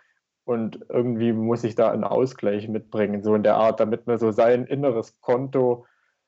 [0.46, 4.32] und irgendwie muss ich da einen Ausgleich mitbringen, so in der Art, damit man so
[4.32, 5.86] sein inneres Konto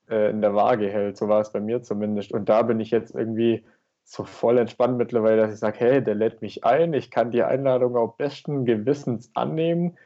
[0.10, 1.18] äh, in der Waage hält.
[1.18, 2.32] So war es bei mir zumindest.
[2.32, 3.64] Und da bin ich jetzt irgendwie
[4.10, 7.44] so voll entspannt mittlerweile, dass ich sage, hey, der lädt mich ein, ich kann die
[7.44, 9.98] Einladung auch besten Gewissens annehmen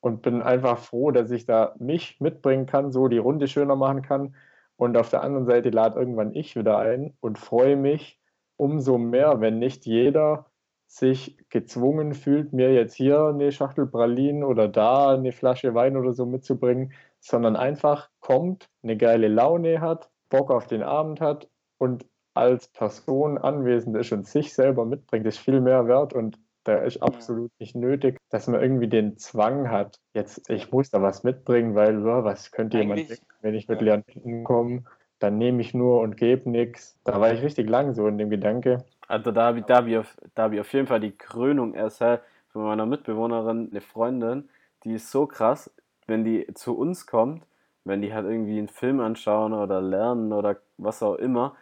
[0.00, 4.02] und bin einfach froh, dass ich da mich mitbringen kann, so die Runde schöner machen
[4.02, 4.36] kann.
[4.76, 8.20] Und auf der anderen Seite lade irgendwann ich wieder ein und freue mich
[8.56, 10.46] umso mehr, wenn nicht jeder
[10.86, 16.12] sich gezwungen fühlt, mir jetzt hier eine Schachtel Pralinen oder da eine Flasche Wein oder
[16.12, 22.04] so mitzubringen, sondern einfach kommt, eine geile Laune hat, Bock auf den Abend hat und
[22.36, 27.00] als Person anwesend ist und sich selber mitbringt, ist viel mehr wert und da ist
[27.02, 31.74] absolut nicht nötig, dass man irgendwie den Zwang hat, jetzt ich muss da was mitbringen,
[31.74, 33.84] weil was könnte jemand Eigentlich- denken, wenn ich mit ja.
[33.84, 34.82] leeren Händen komme,
[35.20, 36.98] dann nehme ich nur und gebe nichts.
[37.04, 38.84] Da war ich richtig lang so in dem Gedanke.
[39.08, 41.16] Also da habe ich, da hab ich, auf, da hab ich auf jeden Fall die
[41.16, 44.48] Krönung erst halt von meiner Mitbewohnerin, eine Freundin,
[44.84, 45.70] die ist so krass,
[46.06, 47.44] wenn die zu uns kommt,
[47.84, 51.54] wenn die halt irgendwie einen Film anschauen oder lernen oder was auch immer,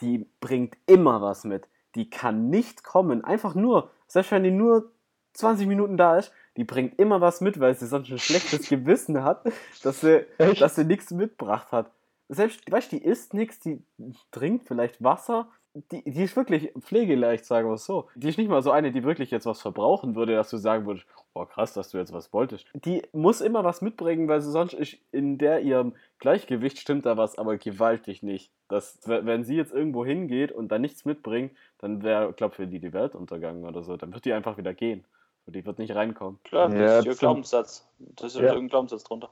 [0.00, 1.68] die bringt immer was mit.
[1.94, 4.92] Die kann nicht kommen, einfach nur, selbst wenn die nur
[5.34, 9.22] 20 Minuten da ist, die bringt immer was mit, weil sie sonst ein schlechtes Gewissen
[9.22, 9.44] hat,
[9.82, 10.60] dass sie, Echt?
[10.60, 11.90] dass sie nichts mitgebracht hat.
[12.28, 13.82] Selbst, weißt du, die isst nichts, die
[14.30, 15.48] trinkt vielleicht Wasser.
[15.74, 18.08] Die, die ist wirklich pflegeleicht, sagen wir es so.
[18.16, 20.84] Die ist nicht mal so eine, die wirklich jetzt was verbrauchen würde, dass du sagen
[20.84, 22.66] würdest, boah, krass, dass du jetzt was wolltest.
[22.74, 27.16] Die muss immer was mitbringen, weil sie sonst ist in der ihrem Gleichgewicht stimmt da
[27.16, 28.50] was, aber gewaltig nicht.
[28.68, 32.80] Das, wenn sie jetzt irgendwo hingeht und da nichts mitbringt, dann wäre, glaube für die
[32.80, 33.96] die Welt untergangen oder so.
[33.96, 35.04] Dann wird die einfach wieder gehen.
[35.46, 36.40] Und die wird nicht reinkommen.
[36.44, 37.88] Klar, Ja, das ist ihr Glaubenssatz.
[37.98, 38.48] Das ist Ja.
[38.48, 39.30] irgendein Glaubenssatz drunter.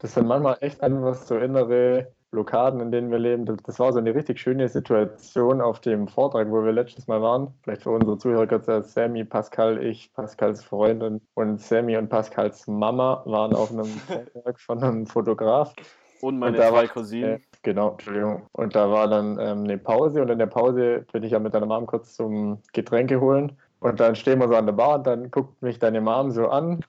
[0.00, 3.44] Das sind manchmal echt einfach so innere Blockaden, in denen wir leben.
[3.64, 7.54] Das, war so eine richtig schöne Situation auf dem Vortrag, wo wir letztes Mal waren.
[7.62, 12.66] Vielleicht für unsere Zuhörer kurz, dass Sammy, Pascal, ich, Pascals Freundin und Sammy und Pascals
[12.66, 13.84] Mama waren auf einem
[14.34, 15.74] Vortrag von einem Fotograf.
[16.20, 17.30] Und meine Und zwei war- Cousinen.
[17.36, 18.46] Äh, genau, Entschuldigung.
[18.52, 21.54] Und da war dann ähm, eine Pause und in der Pause bin ich ja mit
[21.54, 23.56] deiner Mom kurz zum Getränke holen.
[23.80, 26.48] Und dann stehen wir so an der Bar und dann guckt mich deine Mom so
[26.48, 26.80] an,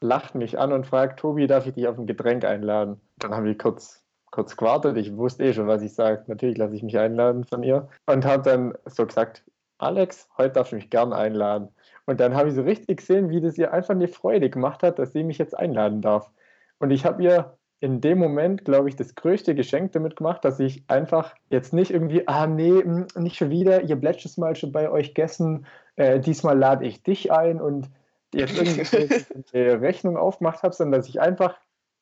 [0.00, 2.98] lacht mich an und fragt, Tobi, darf ich dich auf ein Getränk einladen?
[3.18, 4.96] Dann habe ich kurz, kurz gewartet.
[4.96, 6.24] Ich wusste eh schon, was ich sage.
[6.26, 7.88] Natürlich lasse ich mich einladen von ihr.
[8.06, 9.44] Und habe dann so gesagt,
[9.78, 11.68] Alex, heute darfst du mich gern einladen.
[12.06, 14.98] Und dann habe ich so richtig gesehen, wie das ihr einfach eine Freude gemacht hat,
[14.98, 16.30] dass sie mich jetzt einladen darf.
[16.78, 20.58] Und ich habe ihr in dem Moment, glaube ich, das größte Geschenk damit gemacht, dass
[20.58, 24.56] ich einfach jetzt nicht irgendwie, ah nee, mm, nicht schon wieder, ihr habt letztes Mal
[24.56, 27.88] schon bei euch gegessen, äh, diesmal lade ich dich ein und
[28.34, 31.56] jetzt irgendwie eine Rechnung aufgemacht habe, sondern dass ich einfach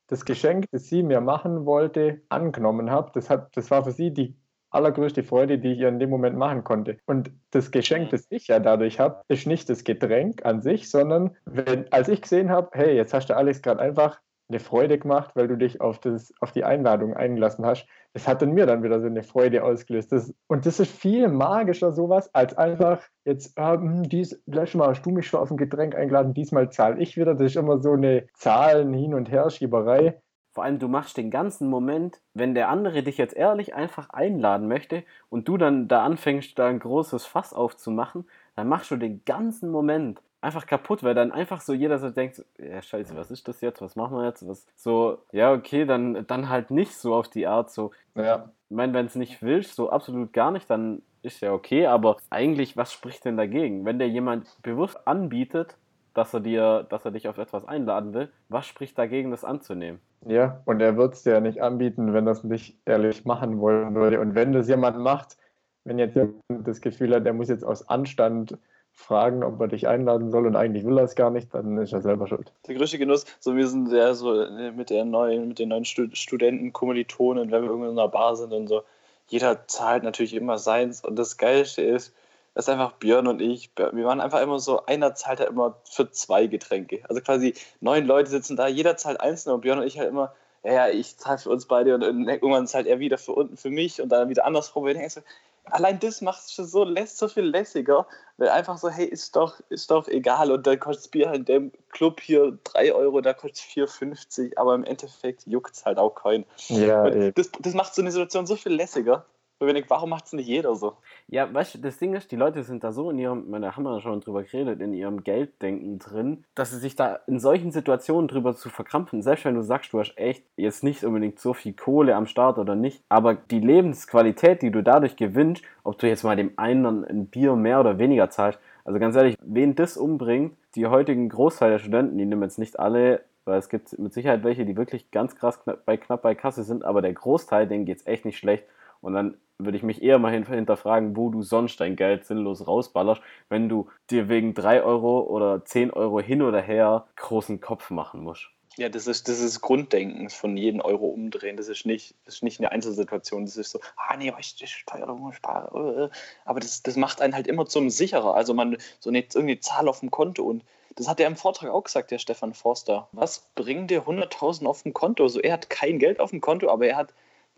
[0.09, 3.11] das Geschenk, das sie mir machen wollte, angenommen habe.
[3.15, 4.37] Das, hat, das war für sie die
[4.71, 6.99] allergrößte Freude, die ich ihr in dem Moment machen konnte.
[7.07, 11.37] Und das Geschenk, das ich ja dadurch habe, ist nicht das Getränk an sich, sondern
[11.45, 15.33] wenn, als ich gesehen habe, hey, jetzt hast du Alex gerade einfach eine Freude gemacht,
[15.35, 17.87] weil du dich auf, das, auf die Einladung eingelassen hast.
[18.17, 20.11] Das hat in mir dann wieder so eine Freude ausgelöst.
[20.11, 25.03] Das, und das ist viel magischer sowas, als einfach jetzt, ähm, dies, letztes Mal hast
[25.05, 27.35] du mich schon auf ein Getränk eingeladen, diesmal zahle ich wieder.
[27.35, 30.19] Das ist immer so eine Zahlen hin und her Schieberei.
[30.55, 34.67] Vor allem, du machst den ganzen Moment, wenn der andere dich jetzt ehrlich einfach einladen
[34.67, 38.25] möchte und du dann da anfängst, da ein großes Fass aufzumachen,
[38.55, 42.45] dann machst du den ganzen Moment einfach kaputt, weil dann einfach so jeder so denkt,
[42.59, 46.27] ja scheiße, was ist das jetzt, was machen wir jetzt, was so, ja okay, dann,
[46.27, 47.91] dann halt nicht so auf die Art so.
[48.15, 48.51] Ja.
[48.69, 52.17] Ich meine, wenn es nicht willst, so absolut gar nicht, dann ist ja okay, aber
[52.31, 53.85] eigentlich, was spricht denn dagegen?
[53.85, 55.77] Wenn dir jemand bewusst anbietet,
[56.15, 58.31] dass er dir, dass er dich auf etwas einladen will.
[58.49, 60.01] Was spricht dagegen, das anzunehmen?
[60.25, 63.95] Ja, und er wird es dir ja nicht anbieten, wenn das nicht ehrlich machen wollen
[63.95, 64.19] würde.
[64.21, 65.37] Und wenn das jemand macht,
[65.85, 68.57] wenn jetzt jemand das Gefühl hat, er muss jetzt aus Anstand
[68.97, 71.93] fragen, ob er dich einladen soll und eigentlich will er es gar nicht, dann ist
[71.93, 72.51] er selber schuld.
[72.67, 75.85] Der größte Genuss, so wir sind ja so äh, mit der neuen, mit den neuen
[75.85, 78.83] Studenten, Kommilitonen, wenn wir irgendwo in einer Bar sind und so,
[79.29, 82.15] jeder zahlt natürlich immer seins und das Geilste ist,
[82.55, 83.71] das ist einfach Björn und ich.
[83.77, 87.01] Wir waren einfach immer so, einer zahlt halt immer für zwei Getränke.
[87.07, 90.35] Also quasi neun Leute sitzen da, jeder zahlt einzeln und Björn und ich halt immer,
[90.65, 93.69] ja, ja, ich zahle für uns beide und irgendwann zahlt er wieder für unten für
[93.69, 94.85] mich und dann wieder andersrum.
[94.85, 95.23] Und ich denke
[95.71, 99.37] allein das macht es schon so, lässt so viel lässiger, weil einfach so, hey, ist
[99.37, 103.21] doch, ist doch egal und dann kostet Bier halt in dem Club hier 3 Euro,
[103.21, 106.45] da kostet es 4,50, aber im Endeffekt juckt es halt auch keinen.
[106.69, 109.25] Ja, das, das macht so eine Situation so viel lässiger.
[109.59, 110.97] Ich, warum macht es nicht jeder so?
[111.29, 113.85] Ja, weißt du, das Ding ist, die Leute sind da so in ihrem, da haben
[113.85, 118.29] wir schon drüber geredet, in ihrem Gelddenken drin, dass sie sich da in solchen Situationen
[118.29, 121.73] drüber zu verkrampfen, selbst wenn du sagst, du hast echt jetzt nicht unbedingt so viel
[121.73, 126.23] Kohle am Start oder nicht, aber die Lebensqualität, die du dadurch gewinnst, ob du jetzt
[126.23, 130.55] mal dem einen ein Bier mehr oder weniger zahlst, also ganz ehrlich, wen das umbringt,
[130.75, 134.43] die heutigen Großteil der Studenten, die nehmen jetzt nicht alle weil es gibt mit Sicherheit
[134.43, 137.85] welche, die wirklich ganz krass knapp bei, knapp bei Kasse sind, aber der Großteil, denen
[137.85, 138.65] geht es echt nicht schlecht.
[139.07, 143.23] Und dann würde ich mich eher mal hinterfragen, wo du sonst dein Geld sinnlos rausballerst,
[143.49, 148.25] wenn du dir wegen 3 Euro oder 10 Euro hin oder her großen Kopf machen
[148.25, 148.51] musst.
[148.77, 151.57] Ja, das ist, das ist Grunddenken von jedem Euro umdrehen.
[151.57, 153.45] Das ist nicht, das ist nicht eine Einzelsituation.
[153.45, 156.11] Das ist so, ah nee, ich, ich steuere, spare.
[156.13, 156.17] Äh.
[156.45, 158.35] Aber das, das macht einen halt immer zum sicherer.
[158.35, 160.65] Also man so eine, irgendeine Zahl auf dem Konto und
[160.97, 163.09] das hat er im Vortrag auch gesagt, der Stefan Forster.
[163.13, 165.29] Was bringt dir 100.000 auf dem Konto?
[165.29, 167.15] So, er hat kein Geld auf dem Konto, aber er hat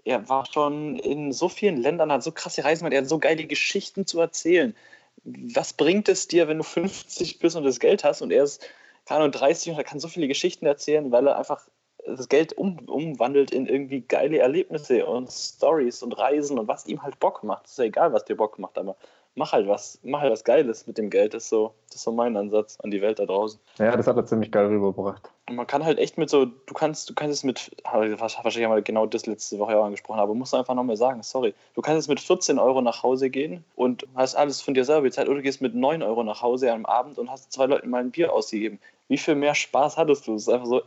[0.08, 3.18] er war schon in so vielen Ländern, hat so krasse Reisen gemacht, er hat so
[3.18, 4.74] geile Geschichten zu erzählen.
[5.24, 8.66] Was bringt es dir, wenn du 50 bist und das Geld hast und er ist,
[9.04, 11.68] keine Ahnung, 30 und er kann so viele Geschichten erzählen, weil er einfach
[12.06, 17.02] das Geld um, umwandelt in irgendwie geile Erlebnisse und Stories und Reisen und was ihm
[17.02, 17.66] halt Bock macht.
[17.66, 18.96] ist ja egal, was dir Bock macht, aber
[19.38, 21.32] mach halt was, mach halt was Geiles mit dem Geld.
[21.32, 23.58] Das ist so, das ist so mein Ansatz an die Welt da draußen.
[23.78, 25.30] Ja, das hat er ziemlich geil rübergebracht.
[25.48, 28.74] Und man kann halt echt mit so, du kannst, du kannst es mit, wahrscheinlich haben
[28.74, 31.54] wir genau das letzte Woche auch angesprochen, aber musst du einfach nochmal sagen, sorry.
[31.74, 35.02] Du kannst jetzt mit 14 Euro nach Hause gehen und hast alles von dir selber
[35.02, 37.88] bezahlt oder du gehst mit 9 Euro nach Hause am Abend und hast zwei Leuten
[37.88, 38.80] mal ein Bier ausgegeben.
[39.06, 40.34] Wie viel mehr Spaß hattest du?
[40.34, 40.82] Das ist einfach so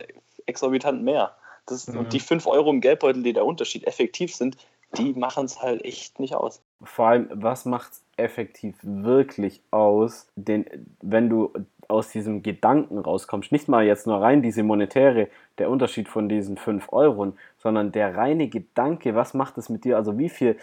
[0.46, 1.34] exorbitant mehr.
[1.66, 1.98] Das, mhm.
[1.98, 4.56] Und die 5 Euro im Geldbeutel, die der Unterschied effektiv sind,
[4.96, 6.60] die machen es halt echt nicht aus.
[6.82, 10.64] Vor allem, was macht es effektiv wirklich aus, den,
[11.00, 11.52] wenn du
[11.88, 13.52] aus diesem Gedanken rauskommst?
[13.52, 18.16] Nicht mal jetzt nur rein diese monetäre, der Unterschied von diesen 5 Euro, sondern der
[18.16, 19.96] reine Gedanke, was macht es mit dir?
[19.96, 20.56] Also wie viel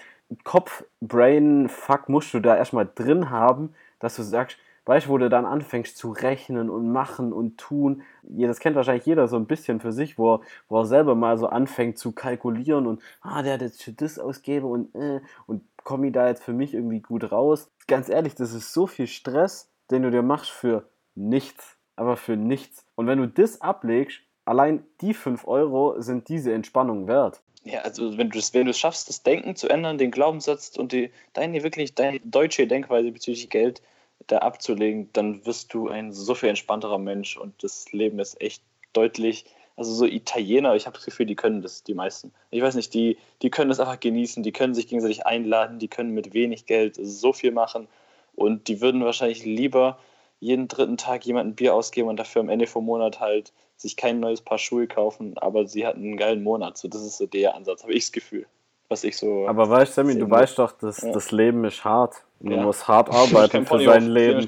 [0.43, 4.58] Kopf, Brain, Fuck musst du da erstmal drin haben, dass du sagst,
[4.89, 8.02] weißt du, wo du dann anfängst zu rechnen und machen und tun.
[8.24, 11.38] Das kennt wahrscheinlich jeder so ein bisschen für sich, wo er, wo er selber mal
[11.38, 15.62] so anfängt zu kalkulieren und, ah, der hat jetzt für das ausgebe und, äh, und
[15.84, 17.70] komme ich da jetzt für mich irgendwie gut raus.
[17.88, 22.36] Ganz ehrlich, das ist so viel Stress, den du dir machst für nichts, aber für
[22.36, 22.86] nichts.
[22.96, 27.42] Und wenn du das ablegst, allein die 5 Euro sind diese Entspannung wert.
[27.63, 31.12] Ja, also wenn du es wenn schaffst, das Denken zu ändern, den Glaubenssatz und die,
[31.34, 33.82] deine wirklich deine deutsche Denkweise bezüglich Geld
[34.28, 38.63] da abzulegen, dann wirst du ein so viel entspannterer Mensch und das Leben ist echt
[38.94, 39.46] deutlich.
[39.80, 42.34] Also so Italiener, ich habe das Gefühl, die können das, die meisten.
[42.52, 45.88] Ich weiß nicht, die, die können das einfach genießen, die können sich gegenseitig einladen, die
[45.88, 47.88] können mit wenig Geld so viel machen
[48.36, 49.98] und die würden wahrscheinlich lieber
[50.39, 54.20] jeden dritten Tag jemanden Bier ausgeben und dafür am Ende vom Monat halt sich kein
[54.20, 56.78] neues Paar Schuhe kaufen, aber sie hatten einen geilen Monat.
[56.78, 58.46] So, das ist so der Ansatz, habe ich das Gefühl
[58.89, 59.48] was ich so.
[59.48, 61.12] Aber weißt du, Sammy, du weißt doch, dass ja.
[61.12, 62.24] das Leben ist hart.
[62.41, 62.63] Man Ja.
[62.63, 64.47] muss hart arbeiten für sein Zieh Leben.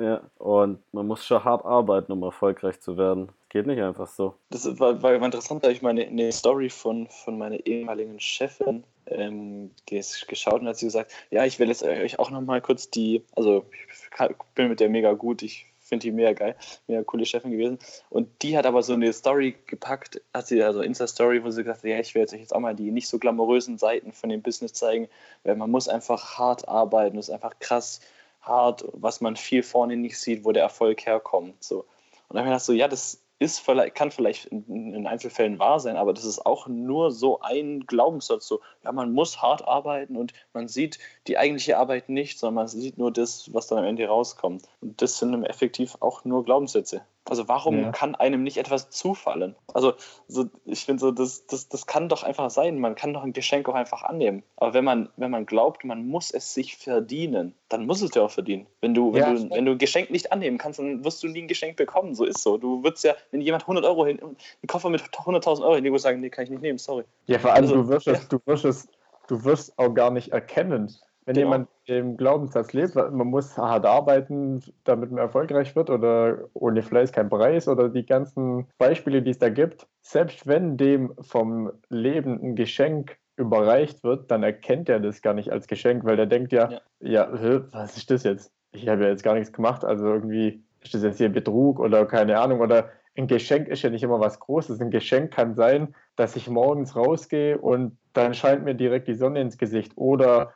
[0.00, 3.28] Ja, und man muss schon hart arbeiten, um erfolgreich zu werden.
[3.48, 4.34] Geht nicht einfach so.
[4.50, 8.84] Das war, war interessant, da habe ich meine eine Story von, von meiner ehemaligen Chefin
[9.06, 12.90] ähm, ges- geschaut und hat sie gesagt, ja, ich will jetzt euch auch nochmal kurz
[12.90, 14.10] die, also ich
[14.54, 17.78] bin mit der mega gut, ich finde die mega geil, mega coole Chefin gewesen.
[18.08, 21.82] Und die hat aber so eine Story gepackt, hat sie also Insta-Story, wo sie gesagt
[21.82, 24.40] hat, ja, ich jetzt euch jetzt auch mal die nicht so glamourösen Seiten von dem
[24.40, 25.08] Business zeigen,
[25.44, 28.00] weil man muss einfach hart arbeiten, das ist einfach krass
[28.40, 31.62] hart, was man viel vorne nicht sieht, wo der Erfolg herkommt.
[31.62, 31.80] So.
[31.80, 35.58] Und dann habe ich gedacht, so, ja, das ist vielleicht, kann vielleicht in, in Einzelfällen
[35.58, 38.46] wahr sein, aber das ist auch nur so ein Glaubenssatz.
[38.46, 42.68] So, ja, man muss hart arbeiten und man sieht die eigentliche Arbeit nicht, sondern man
[42.68, 44.68] sieht nur das, was dann am Ende rauskommt.
[44.82, 47.00] Und das sind im effektiv auch nur Glaubenssätze.
[47.30, 47.90] Also warum Ja.
[47.92, 49.54] kann einem nicht etwas zufallen?
[49.72, 49.94] Also
[50.26, 52.80] so, ich finde so, das, das, das kann doch einfach sein.
[52.80, 54.42] Man kann doch ein Geschenk auch einfach annehmen.
[54.56, 58.22] Aber wenn man, wenn man glaubt, man muss es sich verdienen, dann muss es ja
[58.22, 58.66] auch verdienen.
[58.80, 61.28] Wenn du, wenn, Ja, du, wenn du ein Geschenk nicht annehmen kannst, dann wirst du
[61.28, 62.16] nie ein Geschenk bekommen.
[62.16, 62.58] So ist so.
[62.58, 66.20] Du würdest ja, wenn jemand 100 Euro hin, einen Koffer mit 100.000 Euro hinlegt, sagen,
[66.20, 67.04] nee, kann ich nicht nehmen, sorry.
[67.26, 68.88] Ja, vor allem, Also, du, wirst es, du, wirst es,
[69.28, 70.92] du wirst auch gar nicht erkennen.
[71.30, 71.46] Wenn Genau.
[71.52, 77.12] jemand im Glaubenssatz lebt, man muss hart arbeiten, damit man erfolgreich wird oder ohne Fleiß
[77.12, 82.40] kein Preis oder die ganzen Beispiele, die es da gibt, selbst wenn dem vom Leben
[82.42, 86.50] ein Geschenk überreicht wird, dann erkennt er das gar nicht als Geschenk, weil der denkt
[86.50, 86.80] ja, Ja.
[87.00, 87.28] ja,
[87.70, 88.52] was ist das jetzt?
[88.72, 92.06] Ich habe ja jetzt gar nichts gemacht, also irgendwie ist das jetzt hier Betrug oder
[92.06, 94.80] keine Ahnung oder ein Geschenk ist ja nicht immer was Großes.
[94.80, 99.40] Ein Geschenk kann sein, dass ich morgens rausgehe und dann scheint mir direkt die Sonne
[99.40, 99.92] ins Gesicht.
[99.96, 100.54] Oder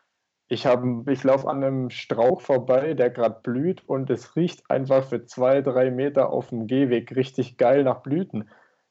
[0.48, 5.24] ich, ich laufe an einem Strauch vorbei, der gerade blüht und es riecht einfach für
[5.24, 8.48] zwei, drei Meter auf dem Gehweg richtig geil nach Blüten.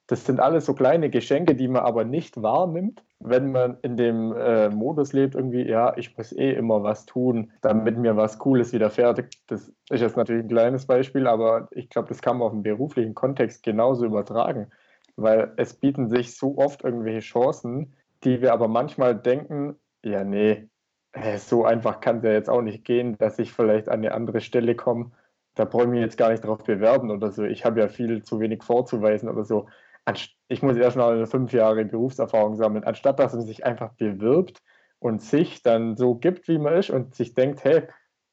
[0.08, 4.34] Das sind alles so kleine Geschenke, die man aber nicht wahrnimmt, wenn man in dem
[4.34, 8.74] äh, Modus lebt, irgendwie, ja, ich muss eh immer was tun, damit mir was Cooles
[8.74, 9.24] widerfährt.
[9.48, 12.64] Das ist jetzt natürlich ein kleines Beispiel, aber ich glaube, das kann man auf den
[12.64, 14.72] beruflichen Kontext genauso übertragen,
[15.16, 17.94] weil es bieten sich so oft irgendwelche Chancen,
[18.26, 20.68] die wir aber manchmal denken, ja, nee,
[21.38, 24.42] so einfach kann es ja jetzt auch nicht gehen, dass ich vielleicht an eine andere
[24.42, 25.12] Stelle komme.
[25.56, 27.44] Da brauche ich mich jetzt gar nicht drauf bewerben oder so.
[27.44, 29.68] Ich habe ja viel zu wenig vorzuweisen oder so.
[30.48, 34.62] Ich muss erst mal fünf Jahre Berufserfahrung sammeln, anstatt dass man sich einfach bewirbt
[35.00, 37.84] und sich dann so gibt, wie man ist und sich denkt, hey,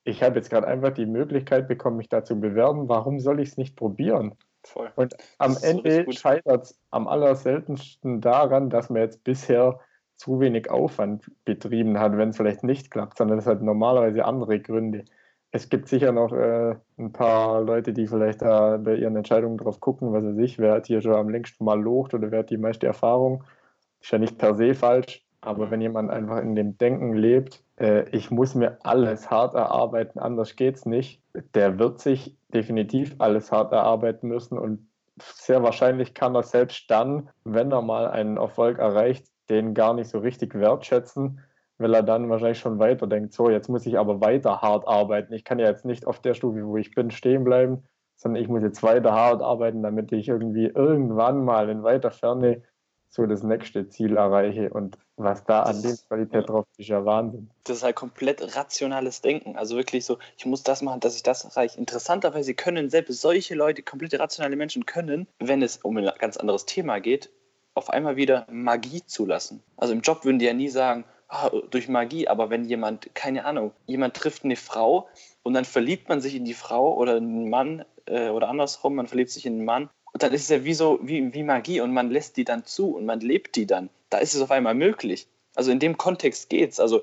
[0.04, 3.50] ich habe jetzt gerade einfach die Möglichkeit bekommen, mich da zu bewerben, warum soll ich
[3.50, 4.34] es nicht probieren?
[4.64, 4.90] Voll.
[4.96, 9.80] Und am Ende scheitert es am allerseltensten daran, dass man jetzt bisher
[10.20, 14.60] zu wenig Aufwand betrieben hat, wenn es vielleicht nicht klappt, sondern es hat normalerweise andere
[14.60, 15.06] Gründe.
[15.50, 19.80] Es gibt sicher noch äh, ein paar Leute, die vielleicht da bei ihren Entscheidungen drauf
[19.80, 22.50] gucken, was weiß ich, wer hat hier schon am längsten mal locht oder wer hat
[22.50, 23.44] die meiste Erfahrung.
[24.02, 28.06] Ist ja nicht per se falsch, aber wenn jemand einfach in dem Denken lebt, äh,
[28.10, 31.22] ich muss mir alles hart erarbeiten, anders geht's nicht,
[31.54, 37.30] der wird sich definitiv alles hart erarbeiten müssen und sehr wahrscheinlich kann er selbst dann,
[37.44, 41.40] wenn er mal einen Erfolg erreicht, den gar nicht so richtig wertschätzen,
[41.78, 45.32] weil er dann wahrscheinlich schon weiterdenkt, so, jetzt muss ich aber weiter hart arbeiten.
[45.32, 47.82] Ich kann ja jetzt nicht auf der Stufe, wo ich bin, stehen bleiben,
[48.16, 52.62] sondern ich muss jetzt weiter hart arbeiten, damit ich irgendwie irgendwann mal in weiter Ferne
[53.10, 54.70] so das nächste Ziel erreiche.
[54.70, 57.50] Und was da an Lebensqualität drauf ist, ist ja Wahnsinn.
[57.64, 59.56] Das ist halt komplett rationales Denken.
[59.56, 61.78] Also wirklich so, ich muss das machen, dass ich das erreiche.
[61.78, 66.66] Interessanterweise können selbst solche Leute, komplett rationale Menschen, können, wenn es um ein ganz anderes
[66.66, 67.30] Thema geht,
[67.74, 69.62] auf einmal wieder Magie zulassen.
[69.76, 73.44] Also im Job würden die ja nie sagen, ah, durch Magie, aber wenn jemand, keine
[73.44, 75.08] Ahnung, jemand trifft eine Frau
[75.42, 79.06] und dann verliebt man sich in die Frau oder einen Mann äh, oder andersrum, man
[79.06, 81.80] verliebt sich in einen Mann, und dann ist es ja wie so, wie, wie Magie
[81.80, 83.90] und man lässt die dann zu und man lebt die dann.
[84.08, 85.28] Da ist es auf einmal möglich.
[85.54, 86.80] Also in dem Kontext geht's.
[86.80, 87.02] Also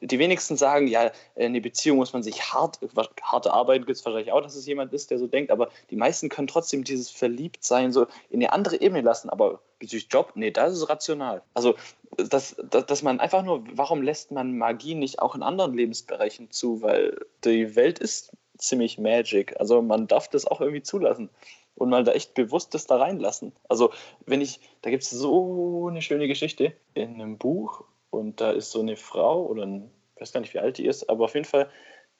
[0.00, 2.78] die wenigsten sagen, ja, in eine Beziehung muss man sich hart,
[3.22, 5.96] harte Arbeiten gibt es wahrscheinlich auch, dass es jemand ist, der so denkt, aber die
[5.96, 9.30] meisten können trotzdem dieses Verliebtsein so in eine andere Ebene lassen.
[9.30, 11.42] Aber bezüglich Job, nee, das ist rational.
[11.54, 11.74] Also,
[12.16, 16.50] dass, dass, dass man einfach nur, warum lässt man Magie nicht auch in anderen Lebensbereichen
[16.50, 16.82] zu?
[16.82, 19.58] Weil die Welt ist ziemlich magic.
[19.60, 21.28] Also man darf das auch irgendwie zulassen
[21.74, 23.52] und mal da echt bewusst das da reinlassen.
[23.68, 23.92] Also
[24.24, 28.70] wenn ich, da gibt es so eine schöne Geschichte in einem Buch und da ist
[28.70, 31.34] so eine Frau oder ein, ich weiß gar nicht, wie alt die ist, aber auf
[31.34, 31.70] jeden Fall,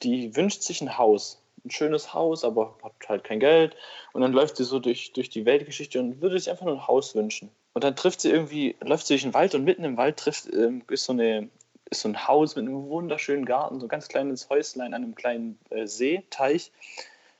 [0.03, 1.41] die wünscht sich ein Haus.
[1.65, 3.75] Ein schönes Haus, aber hat halt kein Geld.
[4.13, 6.87] Und dann läuft sie so durch, durch die Weltgeschichte und würde sich einfach nur ein
[6.87, 7.49] Haus wünschen.
[7.73, 10.51] Und dann trifft sie irgendwie, läuft sie durch den Wald und mitten im Wald trifft,
[10.53, 11.49] ähm, ist, so eine,
[11.89, 15.15] ist so ein Haus mit einem wunderschönen Garten, so ein ganz kleines Häuslein an einem
[15.15, 16.71] kleinen äh, See, Teich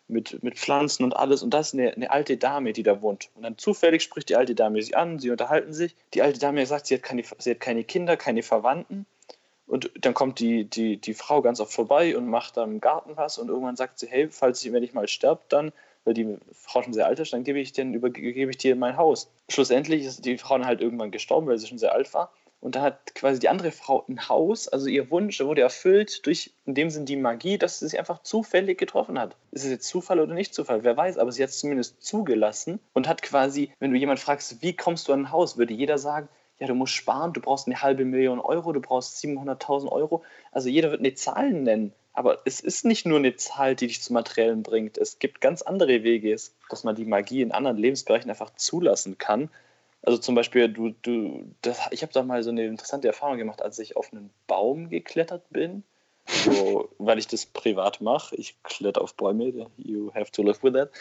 [0.08, 1.44] mit, mit Pflanzen und alles.
[1.44, 3.30] Und da ist eine, eine alte Dame, die da wohnt.
[3.36, 5.96] Und dann zufällig spricht die alte Dame sie an, sie unterhalten sich.
[6.14, 9.06] Die alte Dame sagt, sie hat keine, sie hat keine Kinder, keine Verwandten.
[9.68, 13.18] Und dann kommt die, die, die Frau ganz oft vorbei und macht da im Garten
[13.18, 15.74] was und irgendwann sagt sie, hey, falls ich, wenn ich mal sterbe, dann,
[16.06, 18.78] weil die Frau schon sehr alt ist, dann gebe ich, den, über, gebe ich dir
[18.78, 19.30] mein Haus.
[19.50, 22.32] Schlussendlich ist die Frau dann halt irgendwann gestorben, weil sie schon sehr alt war.
[22.60, 26.52] Und da hat quasi die andere Frau ein Haus, also ihr Wunsch wurde erfüllt durch
[26.66, 29.36] in dem Sinn die Magie, dass sie sich einfach zufällig getroffen hat.
[29.52, 30.84] Ist es jetzt Zufall oder nicht Zufall?
[30.84, 34.62] Wer weiß, aber sie hat es zumindest zugelassen und hat quasi, wenn du jemand fragst,
[34.62, 37.68] wie kommst du an ein Haus, würde jeder sagen, ja, du musst sparen, du brauchst
[37.68, 40.24] eine halbe Million Euro, du brauchst 700.000 Euro.
[40.52, 41.94] Also jeder wird eine Zahl nennen.
[42.14, 44.98] Aber es ist nicht nur eine Zahl, die dich zum Materiellen bringt.
[44.98, 46.36] Es gibt ganz andere Wege,
[46.70, 49.52] dass man die Magie in anderen Lebensbereichen einfach zulassen kann
[50.08, 53.62] also zum Beispiel, du, du, das, ich habe da mal so eine interessante Erfahrung gemacht,
[53.62, 55.84] als ich auf einen Baum geklettert bin.
[56.26, 58.34] So, weil ich das privat mache.
[58.38, 60.92] Ich kletter auf Bäume, you have to live with that.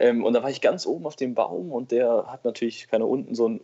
[0.00, 3.04] Ähm, und da war ich ganz oben auf dem Baum und der hat natürlich keine
[3.04, 3.60] unten so einen,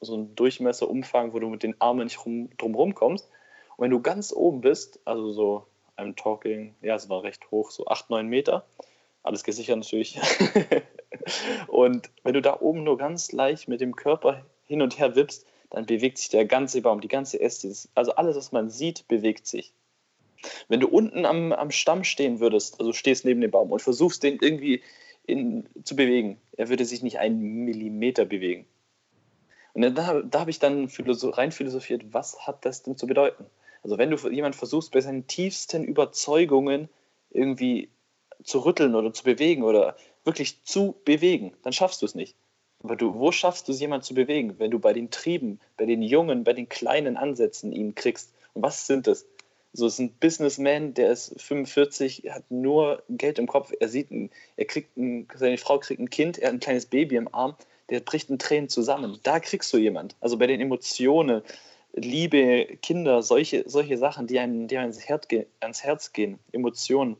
[0.00, 3.28] so einen Durchmesserumfang, wo du mit den Armen nicht rum, drum kommst.
[3.76, 7.72] Und wenn du ganz oben bist, also so, I'm talking, ja, es war recht hoch,
[7.72, 8.64] so 8, 9 Meter,
[9.24, 10.20] alles gesichert natürlich.
[11.68, 15.46] Und wenn du da oben nur ganz leicht mit dem Körper hin und her wippst,
[15.70, 19.46] dann bewegt sich der ganze Baum, die ganze Äste, also alles, was man sieht, bewegt
[19.46, 19.72] sich.
[20.68, 24.22] Wenn du unten am, am Stamm stehen würdest, also stehst neben dem Baum und versuchst
[24.22, 24.82] den irgendwie
[25.26, 28.66] in, zu bewegen, er würde sich nicht einen Millimeter bewegen.
[29.72, 33.46] Und da, da habe ich dann rein philosophiert, was hat das denn zu bedeuten?
[33.82, 36.88] Also wenn du jemand versuchst, bei seinen tiefsten Überzeugungen
[37.30, 37.88] irgendwie
[38.42, 42.36] zu rütteln oder zu bewegen oder wirklich zu bewegen, dann schaffst du es nicht.
[42.82, 45.86] Aber du, wo schaffst du es, jemanden zu bewegen, wenn du bei den Trieben, bei
[45.86, 48.32] den Jungen, bei den kleinen Ansätzen ihn kriegst?
[48.52, 49.26] Und was sind das?
[49.72, 53.72] So ist ein Businessman, der ist 45, hat nur Geld im Kopf.
[53.80, 56.86] Er sieht, ein, er kriegt ein, seine Frau kriegt ein Kind, er hat ein kleines
[56.86, 57.56] Baby im Arm,
[57.90, 59.18] der bricht in Tränen zusammen.
[59.22, 60.14] Da kriegst du jemand.
[60.20, 61.42] Also bei den Emotionen,
[61.92, 65.26] Liebe, Kinder, solche, solche Sachen, die einem, die einem ans, Herz,
[65.60, 67.16] ans Herz gehen, Emotionen.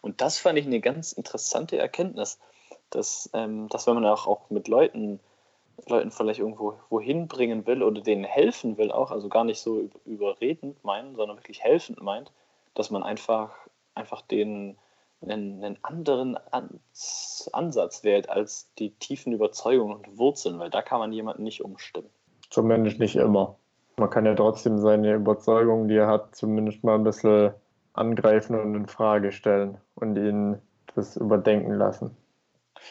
[0.00, 2.38] Und das fand ich eine ganz interessante Erkenntnis,
[2.90, 5.20] dass, ähm, dass wenn man auch, auch mit Leuten,
[5.86, 9.88] Leuten vielleicht irgendwo wohin bringen will oder denen helfen will, auch, also gar nicht so
[10.04, 12.30] überredend meinen, sondern wirklich helfend meint,
[12.74, 13.50] dass man einfach,
[13.94, 14.76] einfach den
[15.22, 16.36] einen, anderen
[17.52, 22.10] Ansatz wählt als die tiefen Überzeugungen und Wurzeln, weil da kann man jemanden nicht umstimmen.
[22.50, 23.56] Zumindest nicht immer.
[23.96, 27.52] Man kann ja trotzdem seine Überzeugungen, die er hat, zumindest mal ein bisschen
[27.92, 30.58] angreifen und in Frage stellen und ihn
[30.94, 32.16] das überdenken lassen.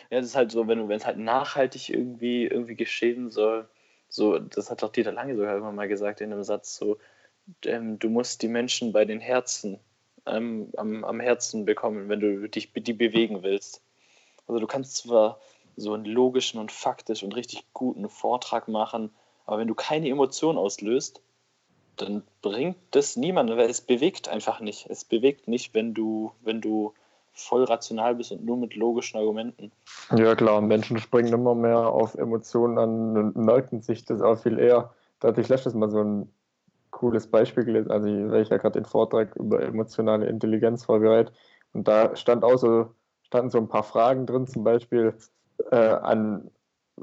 [0.10, 3.68] Ja, das ist halt so, wenn wenn es halt nachhaltig irgendwie, irgendwie geschehen soll,
[4.08, 6.98] so, das hat doch Dieter Lange sogar immer mal gesagt in einem Satz, so,
[7.66, 9.80] ähm, du musst die Menschen bei den Herzen,
[10.26, 13.82] ähm, am, am Herzen bekommen, wenn du dich die bewegen willst.
[14.48, 15.40] Also du kannst zwar
[15.78, 19.12] so einen logischen und faktisch und richtig guten Vortrag machen,
[19.46, 21.22] aber wenn du keine Emotion auslöst,
[22.02, 24.88] dann bringt das niemanden, weil es bewegt einfach nicht.
[24.90, 26.94] Es bewegt nicht, wenn du, wenn du
[27.34, 29.72] voll rational bist und nur mit logischen Argumenten.
[30.16, 34.60] Ja klar, Menschen springen immer mehr auf Emotionen an und merken sich das auch viel
[34.60, 34.94] eher.
[35.20, 36.30] Da hatte ich letztes Mal so ein
[36.90, 41.34] cooles Beispiel gelesen, also weil ich ja gerade den Vortrag über emotionale Intelligenz vorbereitet
[41.74, 45.16] und da stand auch so, standen so ein paar Fragen drin, zum Beispiel
[45.72, 46.52] äh, an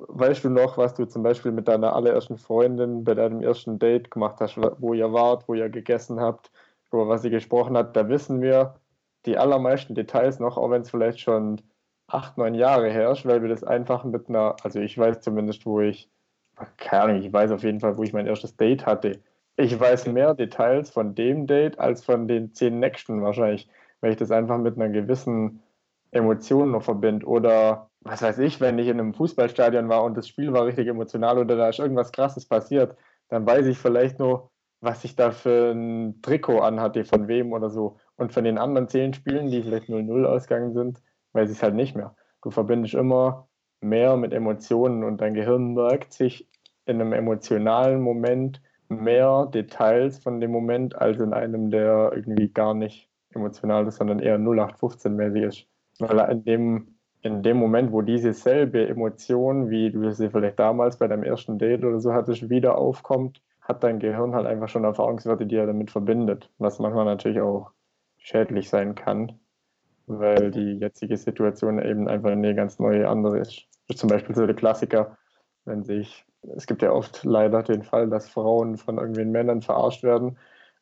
[0.08, 4.10] weißt du noch, was du zum Beispiel mit deiner allerersten Freundin bei deinem ersten Date
[4.10, 6.50] gemacht hast, wo ihr wart, wo ihr gegessen habt,
[6.92, 7.96] über was sie gesprochen hat?
[7.96, 8.76] Da wissen wir
[9.26, 11.60] die allermeisten Details noch, auch wenn es vielleicht schon
[12.06, 15.66] acht, neun Jahre her ist, weil wir das einfach mit einer, also ich weiß zumindest,
[15.66, 16.08] wo ich,
[16.76, 19.20] keine Ahnung, ich weiß auf jeden Fall, wo ich mein erstes Date hatte.
[19.56, 23.68] Ich weiß mehr Details von dem Date als von den zehn nächsten wahrscheinlich,
[24.00, 25.62] weil ich das einfach mit einer gewissen
[26.12, 27.26] Emotion noch verbinde.
[27.26, 30.86] Oder was weiß ich, wenn ich in einem Fußballstadion war und das Spiel war richtig
[30.88, 32.96] emotional oder da ist irgendwas Krasses passiert,
[33.28, 37.70] dann weiß ich vielleicht nur, was ich da für ein Trikot anhatte, von wem oder
[37.70, 37.98] so.
[38.16, 41.74] Und von den anderen zehn Spielen, die vielleicht 0-0 ausgegangen sind, weiß ich es halt
[41.74, 42.14] nicht mehr.
[42.42, 43.48] Du verbindest immer
[43.80, 46.48] mehr mit Emotionen und dein Gehirn merkt sich
[46.86, 52.74] in einem emotionalen Moment mehr Details von dem Moment als in einem, der irgendwie gar
[52.74, 55.66] nicht emotional ist, sondern eher 0815-mäßig ist.
[55.98, 60.98] Weil in dem in dem Moment, wo diese selbe Emotion, wie du sie vielleicht damals
[60.98, 64.84] bei deinem ersten Date oder so hattest, wieder aufkommt, hat dein Gehirn halt einfach schon
[64.84, 67.72] Erfahrungswerte, die er damit verbindet, was manchmal natürlich auch
[68.18, 69.38] schädlich sein kann,
[70.06, 73.66] weil die jetzige Situation eben einfach eine ganz neue andere ist.
[73.94, 75.18] Zum Beispiel so der Klassiker,
[75.64, 76.24] wenn sich,
[76.56, 80.38] es gibt ja oft leider den Fall, dass Frauen von irgendwelchen Männern verarscht werden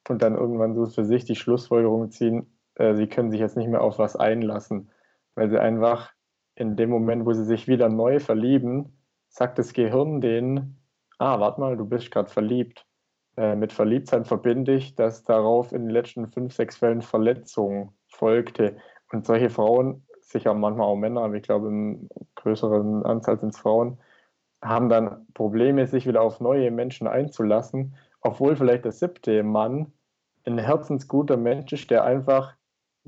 [0.09, 2.47] und dann irgendwann so für sich die Schlussfolgerung ziehen,
[2.77, 4.91] äh, sie können sich jetzt nicht mehr auf was einlassen,
[5.35, 6.13] weil sie einfach
[6.57, 8.99] in dem Moment, wo sie sich wieder neu verlieben,
[9.29, 10.81] sagt das Gehirn denen,
[11.19, 12.87] ah, warte mal, du bist gerade verliebt.
[13.37, 18.77] äh, mit Verliebtsein verbinde ich, dass darauf in den letzten fünf, sechs Fällen Verletzung folgte.
[19.13, 23.59] Und solche Frauen, sicher manchmal auch Männer, aber ich glaube im größeren Anzahl sind es
[23.59, 23.99] Frauen,
[24.63, 29.93] haben dann Probleme, sich wieder auf neue Menschen einzulassen, obwohl vielleicht der siebte Mann
[30.47, 32.55] ein herzensguter Mensch ist, der einfach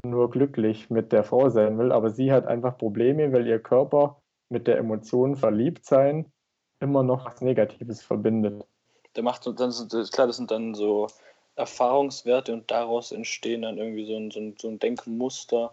[0.05, 4.21] nur glücklich mit der Frau sein will, aber sie hat einfach Probleme, weil ihr Körper
[4.49, 6.27] mit der Emotion verliebt sein
[6.81, 8.65] immer noch was Negatives verbindet.
[9.17, 11.09] Der macht dann klar, das sind dann so
[11.57, 15.73] Erfahrungswerte und daraus entstehen dann irgendwie so ein, so ein, so ein Denkmuster.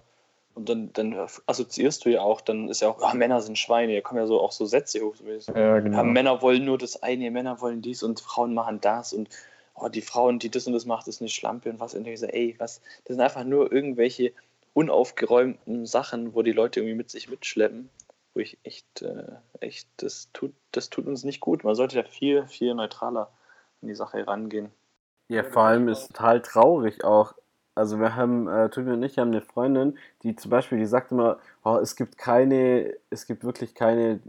[0.55, 3.93] Und dann, dann assoziierst du ja auch, dann ist ja auch, ach, Männer sind Schweine,
[3.93, 5.15] da kommen ja so auch so Sätze hoch.
[5.17, 5.97] So ja, genau.
[5.97, 9.30] ja, Männer wollen nur das eine, Männer wollen dies und Frauen machen das und
[9.76, 11.93] oh, die Frauen, die das und das macht, ist eine Schlampe und was.
[11.93, 14.34] Und ich so, ey, was, das sind einfach nur irgendwelche
[14.73, 17.89] unaufgeräumten Sachen, wo die Leute irgendwie mit sich mitschleppen,
[18.34, 19.23] wo ich echt, äh,
[19.59, 21.63] echt, das tut, das tut uns nicht gut.
[21.63, 23.30] Man sollte ja viel, viel neutraler
[23.82, 24.71] an die Sache rangehen.
[25.28, 27.34] Ja, vor allem ist total traurig auch.
[27.73, 31.11] Also wir haben, äh, Tobi und ich haben eine Freundin, die zum Beispiel, die sagt
[31.11, 34.21] immer, oh, es gibt keine, es gibt wirklich keine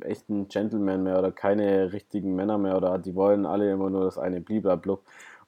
[0.00, 4.18] echten Gentlemen mehr oder keine richtigen Männer mehr oder die wollen alle immer nur das
[4.18, 5.02] eine bliblablub.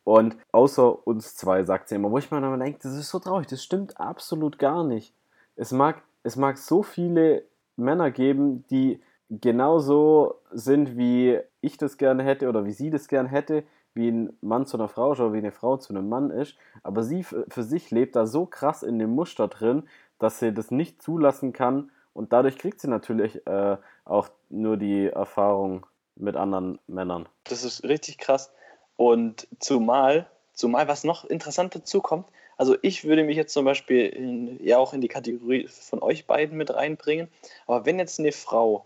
[0.04, 3.18] Und außer uns zwei sagt sie immer, wo ich mir dann denke, das ist so
[3.18, 5.14] traurig, das stimmt absolut gar nicht.
[5.54, 7.44] Es mag, es mag so viele
[7.76, 13.28] Männer geben, die genauso sind, wie ich das gerne hätte oder wie sie das gerne
[13.28, 13.64] hätte,
[13.94, 16.56] wie ein Mann zu einer Frau ist oder wie eine Frau zu einem Mann ist.
[16.82, 19.84] Aber sie für sich lebt da so krass in dem Muster drin,
[20.18, 25.06] dass sie das nicht zulassen kann, und dadurch kriegt sie natürlich äh, auch nur die
[25.06, 25.86] Erfahrung
[26.16, 27.28] mit anderen Männern.
[27.44, 28.50] Das ist richtig krass.
[28.96, 32.26] Und zumal, zumal was noch interessant dazu kommt,
[32.58, 36.26] also ich würde mich jetzt zum Beispiel in, ja auch in die Kategorie von euch
[36.26, 37.28] beiden mit reinbringen,
[37.66, 38.84] aber wenn jetzt eine Frau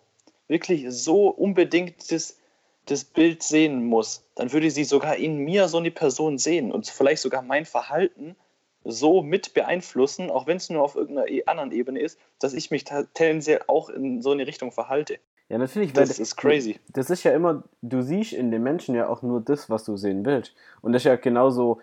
[0.48, 2.38] wirklich so unbedingt das,
[2.86, 6.86] das Bild sehen muss, dann würde sie sogar in mir so eine Person sehen und
[6.86, 8.36] vielleicht sogar mein Verhalten
[8.86, 12.70] so mit beeinflussen, auch wenn es nur auf irgendeiner e-, anderen Ebene ist, dass ich
[12.70, 12.84] mich
[13.14, 15.18] tendenziell auch in so eine Richtung verhalte.
[15.48, 15.92] Ja, natürlich.
[15.92, 16.78] Das, das ist crazy.
[16.92, 19.96] Das ist ja immer, du siehst in den Menschen ja auch nur das, was du
[19.96, 20.54] sehen willst.
[20.82, 21.80] Und das ist ja genauso,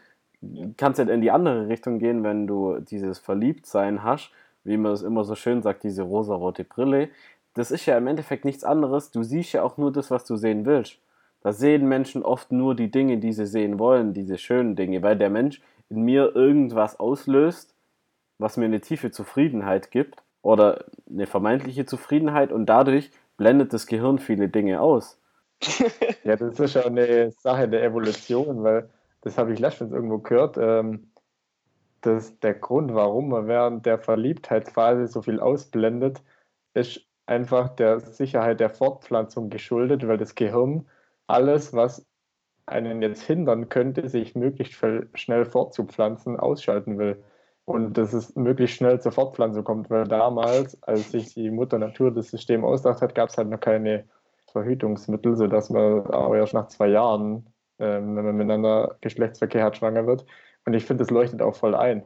[0.77, 4.31] kannst halt in die andere Richtung gehen, wenn du dieses Verliebtsein hast,
[4.65, 7.09] wie man es immer so schön sagt, diese rosarote Brille.
[7.53, 9.11] Das ist ja im Endeffekt nichts anderes.
[9.11, 10.97] Du siehst ja auch nur das, was du sehen willst.
[11.41, 15.17] Da sehen Menschen oft nur die Dinge, die sie sehen wollen, diese schönen Dinge, weil
[15.17, 17.75] der Mensch in mir irgendwas auslöst,
[18.37, 24.19] was mir eine tiefe Zufriedenheit gibt oder eine vermeintliche Zufriedenheit und dadurch blendet das Gehirn
[24.19, 25.19] viele Dinge aus.
[26.23, 28.89] ja, das ist ja eine Sache der Evolution, weil
[29.21, 30.57] das habe ich letztens irgendwo gehört.
[30.57, 31.09] Ähm,
[32.01, 36.21] dass der Grund, warum man während der Verliebtheitsphase so viel ausblendet,
[36.73, 40.85] ist einfach der Sicherheit der Fortpflanzung geschuldet, weil das Gehirn
[41.27, 42.05] alles, was
[42.65, 44.75] einen jetzt hindern könnte, sich möglichst
[45.15, 47.23] schnell fortzupflanzen, ausschalten will.
[47.65, 52.11] Und dass es möglichst schnell zur Fortpflanzung kommt, weil damals, als sich die Mutter Natur
[52.11, 54.05] das System ausgedacht hat, gab es halt noch keine
[54.51, 57.47] Verhütungsmittel, sodass man auch erst nach zwei Jahren,
[57.79, 60.25] ähm, wenn man miteinander Geschlechtsverkehr hat, schwanger wird.
[60.65, 62.03] Und ich finde, das leuchtet auch voll ein.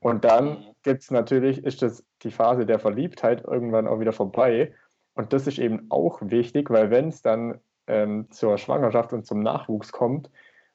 [0.00, 4.72] Und dann gibt es natürlich, ist das die Phase der Verliebtheit irgendwann auch wieder vorbei.
[5.14, 7.60] Und das ist eben auch wichtig, weil wenn es dann
[7.90, 10.30] ähm, zur Schwangerschaft und zum Nachwuchs kommt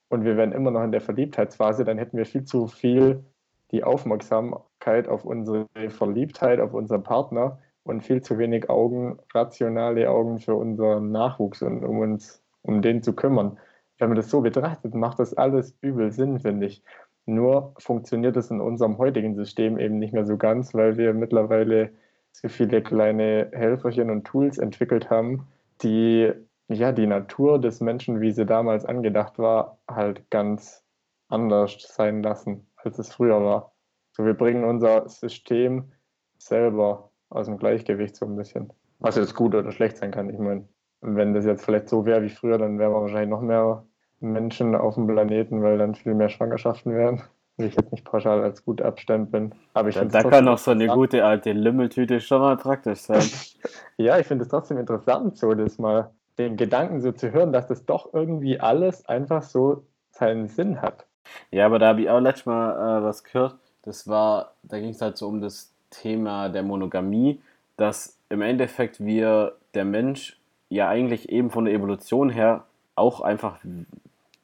[0.10, 3.24] und wir wären immer noch in der Verliebtheitsphase, dann hätten wir viel zu viel
[3.72, 10.40] die Aufmerksamkeit auf unsere Verliebtheit, auf unseren Partner und viel zu wenig Augen, rationale Augen
[10.40, 13.58] für unseren Nachwuchs und um uns um den zu kümmern.
[13.98, 16.84] Wenn man das so betrachtet, macht das alles übel Sinn, finde ich.
[17.26, 21.92] Nur funktioniert es in unserem heutigen System eben nicht mehr so ganz, weil wir mittlerweile
[22.32, 25.48] so viele kleine Helferchen und Tools entwickelt haben,
[25.82, 26.32] die
[26.68, 30.84] ja, die Natur des Menschen, wie sie damals angedacht war, halt ganz
[31.28, 33.74] anders sein lassen, als es früher war.
[34.12, 35.92] So, wir bringen unser System
[36.38, 38.72] selber aus dem Gleichgewicht so ein bisschen.
[39.00, 40.30] Was jetzt gut oder schlecht sein kann.
[40.30, 40.68] Ich meine,
[41.02, 43.86] wenn das jetzt vielleicht so wäre wie früher, dann wären wir wahrscheinlich noch mehr
[44.20, 47.22] Menschen auf dem Planeten, weil dann viel mehr Schwangerschaften wären.
[47.58, 49.56] Will ich jetzt nicht pauschal als gut abstempeln.
[49.74, 53.24] Aber ich da, da kann auch so eine gute alte Lümmeltüte schon mal praktisch sein.
[53.98, 57.68] ja, ich finde es trotzdem interessant, so das mal den Gedanken so zu hören, dass
[57.68, 61.06] das doch irgendwie alles einfach so seinen Sinn hat.
[61.52, 63.56] Ja, aber da habe ich auch letztes Mal äh, was gehört.
[63.84, 67.42] Das war, da ging es halt so um das Thema der Monogamie,
[67.78, 70.38] dass im Endeffekt wir, der Mensch,
[70.70, 72.66] ja eigentlich eben von der Evolution her
[72.96, 73.60] auch einfach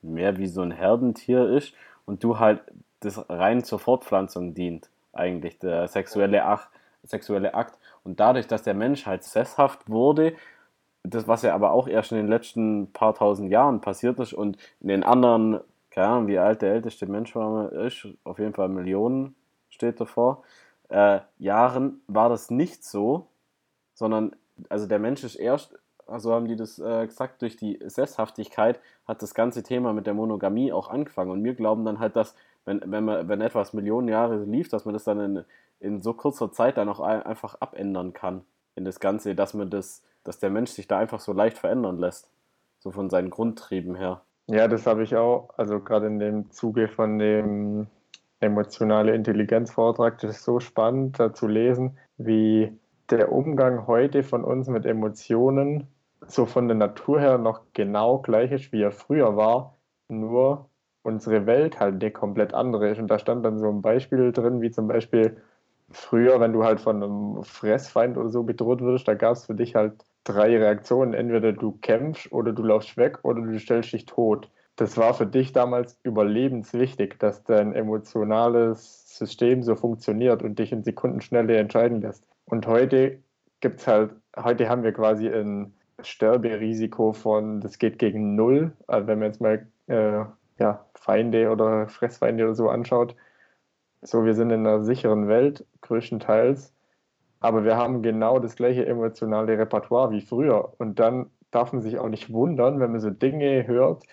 [0.01, 1.73] mehr wie so ein Herdentier ist
[2.05, 2.61] und du halt
[2.99, 6.69] das rein zur Fortpflanzung dient, eigentlich der sexuelle Akt,
[7.03, 7.77] sexuelle Akt.
[8.03, 10.33] Und dadurch, dass der Mensch halt sesshaft wurde,
[11.03, 14.57] das, was ja aber auch erst in den letzten paar tausend Jahren passiert ist und
[14.79, 18.69] in den anderen, keine Ahnung, wie alt der älteste Mensch war, ist, auf jeden Fall
[18.69, 19.35] Millionen
[19.69, 20.43] steht davor,
[20.89, 23.27] äh, Jahren war das nicht so,
[23.93, 24.35] sondern
[24.69, 25.73] also der Mensch ist erst,
[26.07, 30.13] also haben die das äh, gesagt, durch die Sesshaftigkeit hat das ganze Thema mit der
[30.13, 31.31] Monogamie auch angefangen.
[31.31, 32.35] Und wir glauben dann halt, dass,
[32.65, 35.45] wenn, wenn, man, wenn etwas Millionen Jahre lief, dass man das dann in,
[35.79, 38.43] in so kurzer Zeit dann auch einfach abändern kann
[38.75, 41.97] in das Ganze, dass man das, dass der Mensch sich da einfach so leicht verändern
[41.97, 42.29] lässt.
[42.79, 44.21] So von seinen Grundtrieben her.
[44.47, 47.87] Ja, das habe ich auch, also gerade in dem Zuge von dem
[48.39, 52.75] emotionale Intelligenz Vortrag, das ist so spannend da zu lesen, wie
[53.09, 55.87] der Umgang heute von uns mit Emotionen
[56.27, 60.69] so von der Natur her noch genau gleich ist, wie er früher war, nur
[61.03, 62.99] unsere Welt halt eine komplett andere ist.
[62.99, 65.37] Und da stand dann so ein Beispiel drin, wie zum Beispiel
[65.89, 69.55] früher, wenn du halt von einem Fressfeind oder so bedroht wirst, da gab es für
[69.55, 71.13] dich halt drei Reaktionen.
[71.13, 74.49] Entweder du kämpfst oder du laufst weg oder du stellst dich tot.
[74.75, 80.83] Das war für dich damals überlebenswichtig, dass dein emotionales System so funktioniert und dich in
[80.83, 82.25] Sekundenschnelle entscheiden lässt.
[82.45, 83.19] Und heute
[83.59, 88.71] gibt es halt, heute haben wir quasi ein Sterberisiko von, das geht gegen null.
[88.87, 90.25] Also wenn man jetzt mal äh,
[90.57, 93.15] ja, Feinde oder Fressfeinde oder so anschaut,
[94.01, 96.73] so wir sind in einer sicheren Welt, größtenteils,
[97.41, 100.73] aber wir haben genau das gleiche emotionale Repertoire wie früher.
[100.77, 104.03] Und dann darf man sich auch nicht wundern, wenn man so Dinge hört,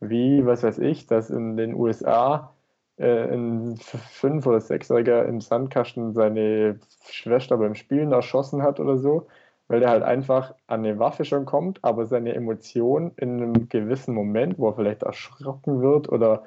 [0.00, 2.52] wie, was weiß ich, dass in den USA
[2.96, 9.28] äh, ein Fünf- oder Sechsjähriger im Sandkasten seine Schwester beim Spielen erschossen hat oder so,
[9.68, 14.14] weil der halt einfach an eine Waffe schon kommt, aber seine Emotion in einem gewissen
[14.14, 16.44] Moment, wo er vielleicht erschrocken wird oder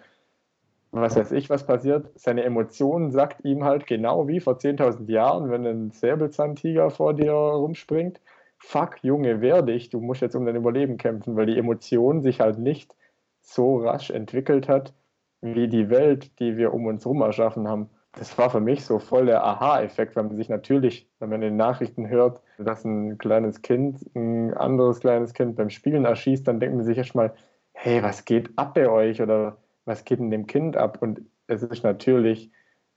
[1.01, 5.49] was weiß ich, was passiert, seine Emotion sagt ihm halt genau wie vor 10.000 Jahren,
[5.49, 8.19] wenn ein Säbelzahntiger vor dir rumspringt,
[8.57, 12.39] fuck, Junge, wehr dich, du musst jetzt um dein Überleben kämpfen, weil die Emotion sich
[12.39, 12.95] halt nicht
[13.41, 14.93] so rasch entwickelt hat,
[15.41, 17.89] wie die Welt, die wir um uns herum erschaffen haben.
[18.13, 21.49] Das war für mich so voll der Aha-Effekt, weil man sich natürlich, wenn man in
[21.49, 26.59] den Nachrichten hört, dass ein kleines Kind ein anderes kleines Kind beim Spielen erschießt, dann
[26.59, 27.33] denkt man sich erstmal,
[27.73, 29.21] hey, was geht ab bei euch?
[29.21, 31.01] Oder was geht in dem Kind ab?
[31.01, 32.51] Und es ist natürlich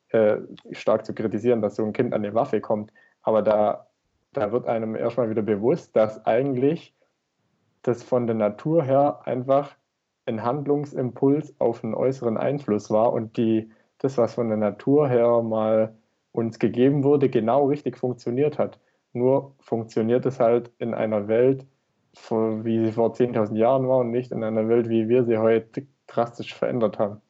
[0.09, 0.39] äh,
[0.73, 3.87] stark zu kritisieren, dass so ein Kind an eine Waffe kommt, aber da,
[4.33, 6.95] da wird einem erstmal wieder bewusst, dass eigentlich
[7.83, 9.77] das von der Natur her einfach
[10.27, 15.43] ein Handlungsimpuls auf einen äußeren Einfluss war und die, das, was von der Natur her
[15.43, 15.97] mal
[16.33, 18.79] uns gegeben wurde, genau richtig funktioniert hat.
[19.13, 21.67] Nur funktioniert es halt in einer Welt,
[22.31, 25.87] wie sie vor 10.000 Jahren war und nicht in einer Welt, wie wir sie heute
[26.09, 27.21] drastisch verändert haben.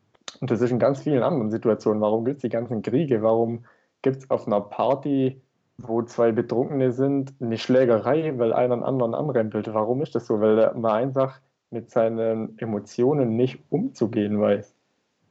[0.40, 2.00] Und das ist in ganz vielen anderen Situationen.
[2.00, 3.22] Warum gibt es die ganzen Kriege?
[3.22, 3.64] Warum
[4.02, 5.40] gibt es auf einer Party,
[5.78, 9.72] wo zwei Betrunkene sind, eine Schlägerei, weil einer einen anderen anrempelt?
[9.72, 10.40] Warum ist das so?
[10.40, 14.74] Weil man einfach mit seinen Emotionen nicht umzugehen weiß.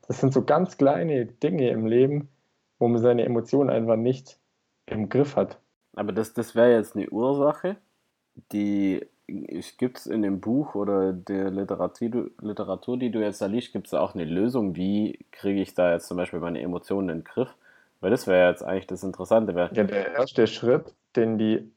[0.08, 2.30] Das sind so ganz kleine Dinge im Leben,
[2.80, 4.40] wo man seine Emotionen einfach nicht
[4.86, 5.60] im Griff hat.
[5.96, 7.78] Aber das, das wäre jetzt eine Ursache,
[8.52, 13.74] die gibt es in dem Buch oder der Literatur, Literatur, die du jetzt da liest,
[13.74, 17.18] gibt es auch eine Lösung, wie kriege ich da jetzt zum Beispiel meine Emotionen in
[17.20, 17.54] den Griff?
[18.00, 19.54] Weil das wäre jetzt eigentlich das Interessante.
[19.54, 21.72] Ja, der erste Schritt, den die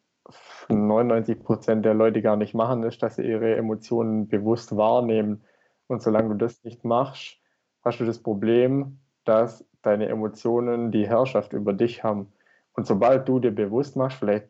[0.68, 5.42] 99 Prozent der Leute gar nicht machen, ist, dass sie ihre Emotionen bewusst wahrnehmen.
[5.88, 7.38] Und solange du das nicht machst,
[7.82, 12.32] hast du das Problem, dass deine Emotionen die Herrschaft über dich haben.
[12.74, 14.48] Und sobald du dir bewusst machst, vielleicht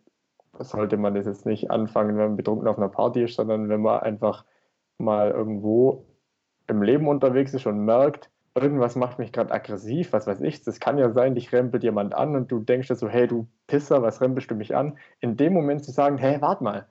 [0.58, 3.80] sollte man das jetzt nicht anfangen, wenn man betrunken auf einer Party ist, sondern wenn
[3.80, 4.44] man einfach
[4.98, 6.06] mal irgendwo
[6.66, 10.62] im Leben unterwegs ist und merkt, irgendwas macht mich gerade aggressiv, was weiß ich.
[10.62, 13.48] Das kann ja sein, dich rempelt jemand an und du denkst dir so, hey, du
[13.66, 14.98] Pisser, was rempelst du mich an?
[15.20, 16.86] In dem Moment zu sagen, hey, warte mal,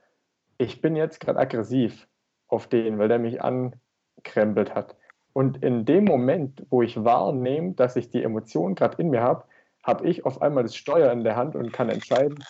[0.58, 2.08] ich bin jetzt gerade aggressiv
[2.48, 4.96] auf den, weil der mich ankrempelt hat.
[5.32, 9.44] Und in dem Moment, wo ich wahrnehme, dass ich die Emotion gerade in mir habe,
[9.82, 12.44] habe ich auf einmal das Steuer in der Hand und kann entscheiden,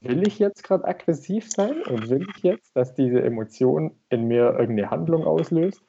[0.00, 4.58] will ich jetzt gerade aggressiv sein und will ich jetzt, dass diese Emotion in mir
[4.58, 5.82] irgendeine Handlung auslöst?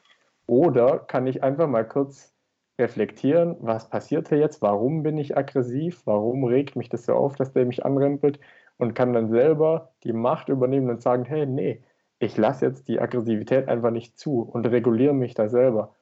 [0.47, 2.33] Oder kann ich einfach mal kurz
[2.79, 7.35] reflektieren, was passiert hier jetzt, warum bin ich aggressiv, warum regt mich das so auf,
[7.35, 8.39] dass der mich anrempelt
[8.77, 11.83] und kann dann selber die Macht übernehmen und sagen, hey, nee,
[12.19, 15.95] ich lasse jetzt die Aggressivität einfach nicht zu und reguliere mich da selber.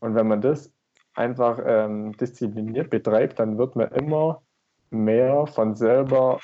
[0.00, 0.72] Und wenn man das
[1.14, 4.42] einfach ähm, diszipliniert betreibt, dann wird man immer
[4.90, 6.40] mehr von selber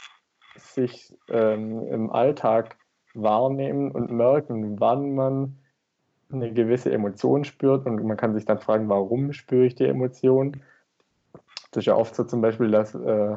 [0.60, 2.76] sich ähm, im Alltag
[3.14, 5.56] wahrnehmen und merken, wann man
[6.32, 10.62] eine gewisse Emotion spürt und man kann sich dann fragen, warum spüre ich die Emotion.
[11.70, 13.36] Das ist ja oft so zum Beispiel, dass äh,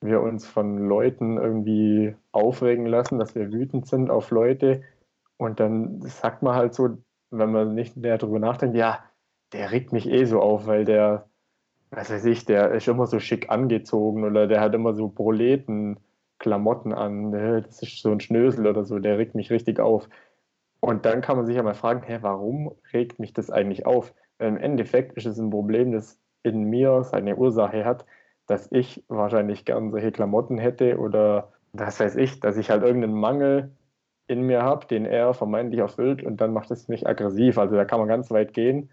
[0.00, 4.82] wir uns von Leuten irgendwie aufregen lassen, dass wir wütend sind auf Leute
[5.36, 6.98] Und dann sagt man halt so,
[7.30, 9.02] wenn man nicht näher darüber nachdenkt, ja,
[9.52, 11.26] der regt mich eh so auf, weil der,
[11.90, 15.98] was weiß ich, der ist immer so schick angezogen oder der hat immer so Proleten.
[16.44, 20.10] Klamotten an, ne, das ist so ein Schnösel oder so, der regt mich richtig auf.
[20.80, 24.12] Und dann kann man sich ja mal fragen, hä, warum regt mich das eigentlich auf?
[24.36, 28.04] Weil im Endeffekt ist es ein Problem, das in mir seine Ursache hat,
[28.46, 33.18] dass ich wahrscheinlich gern solche Klamotten hätte oder was weiß ich, dass ich halt irgendeinen
[33.18, 33.74] Mangel
[34.26, 37.56] in mir habe, den er vermeintlich erfüllt und dann macht es mich aggressiv.
[37.56, 38.90] Also da kann man ganz weit gehen.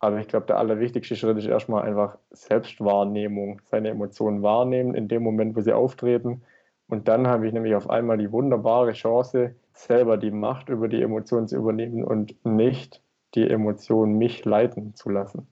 [0.00, 5.22] Aber ich glaube, der allerwichtigste Schritt ist erstmal einfach Selbstwahrnehmung, seine Emotionen wahrnehmen in dem
[5.22, 6.42] Moment, wo sie auftreten.
[6.88, 11.02] Und dann habe ich nämlich auf einmal die wunderbare Chance, selber die Macht über die
[11.02, 13.02] Emotionen zu übernehmen und nicht
[13.34, 15.48] die Emotionen mich leiten zu lassen.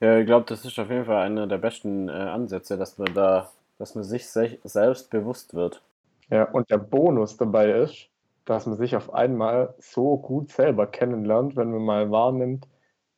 [0.00, 3.12] Ja, ich glaube, das ist auf jeden Fall einer der besten äh, Ansätze, dass man
[3.14, 5.82] da, dass man sich se selbst bewusst wird.
[6.30, 8.08] Ja, und der Bonus dabei ist,
[8.44, 12.66] dass man sich auf einmal so gut selber kennenlernt, wenn man mal wahrnimmt,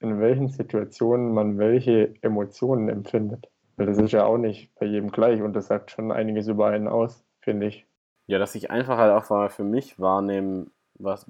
[0.00, 3.48] in welchen Situationen man welche Emotionen empfindet.
[3.76, 6.66] Weil das ist ja auch nicht bei jedem gleich und das sagt schon einiges über
[6.66, 7.86] einen aus, finde ich.
[8.26, 10.66] Ja, dass ich einfach halt auch mal für mich wahrnehme,
[10.98, 11.24] was,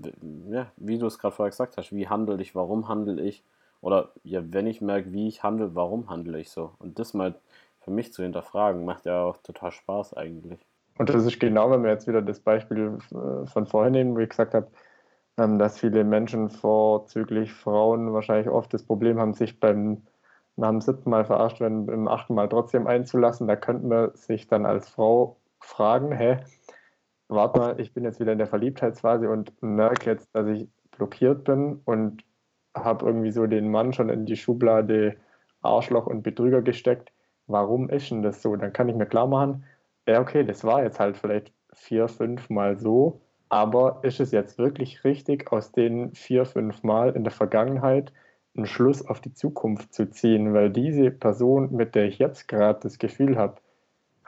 [0.51, 3.45] ja, wie du es gerade vorher gesagt hast, wie handle ich, warum handle ich,
[3.81, 6.73] oder ja, wenn ich merke, wie ich handle, warum handle ich so?
[6.81, 7.37] Und das mal
[7.79, 10.59] für mich zu hinterfragen, macht ja auch total Spaß eigentlich.
[10.99, 14.19] Und das ist genau, wenn wir jetzt wieder das Beispiel äh, von vorhin nehmen, wo
[14.19, 14.67] ich gesagt habe,
[15.37, 20.03] ähm, dass viele Menschen, vorzüglich Frauen, wahrscheinlich oft das Problem haben, sich beim
[20.57, 23.47] nach dem siebten Mal verarscht werden, beim achten Mal trotzdem einzulassen.
[23.47, 26.39] Da könnte man sich dann als Frau fragen, hä,
[27.29, 31.45] warte mal, ich bin jetzt wieder in der Verliebtheitsphase und merke jetzt, dass ich blockiert
[31.45, 32.25] bin und
[32.75, 35.17] habe irgendwie so den Mann schon in die Schublade
[35.63, 37.13] Arschloch und Betrüger gesteckt.
[37.47, 38.55] Warum ist denn das so?
[38.57, 39.65] Dann kann ich mir klar machen,
[40.07, 44.59] ja, okay, das war jetzt halt vielleicht vier, fünf Mal so, aber ist es jetzt
[44.59, 48.13] wirklich richtig, aus den vier, fünf Mal in der Vergangenheit
[48.57, 50.55] einen Schluss auf die Zukunft zu ziehen?
[50.55, 53.57] Weil diese Person, mit der ich jetzt gerade das Gefühl habe,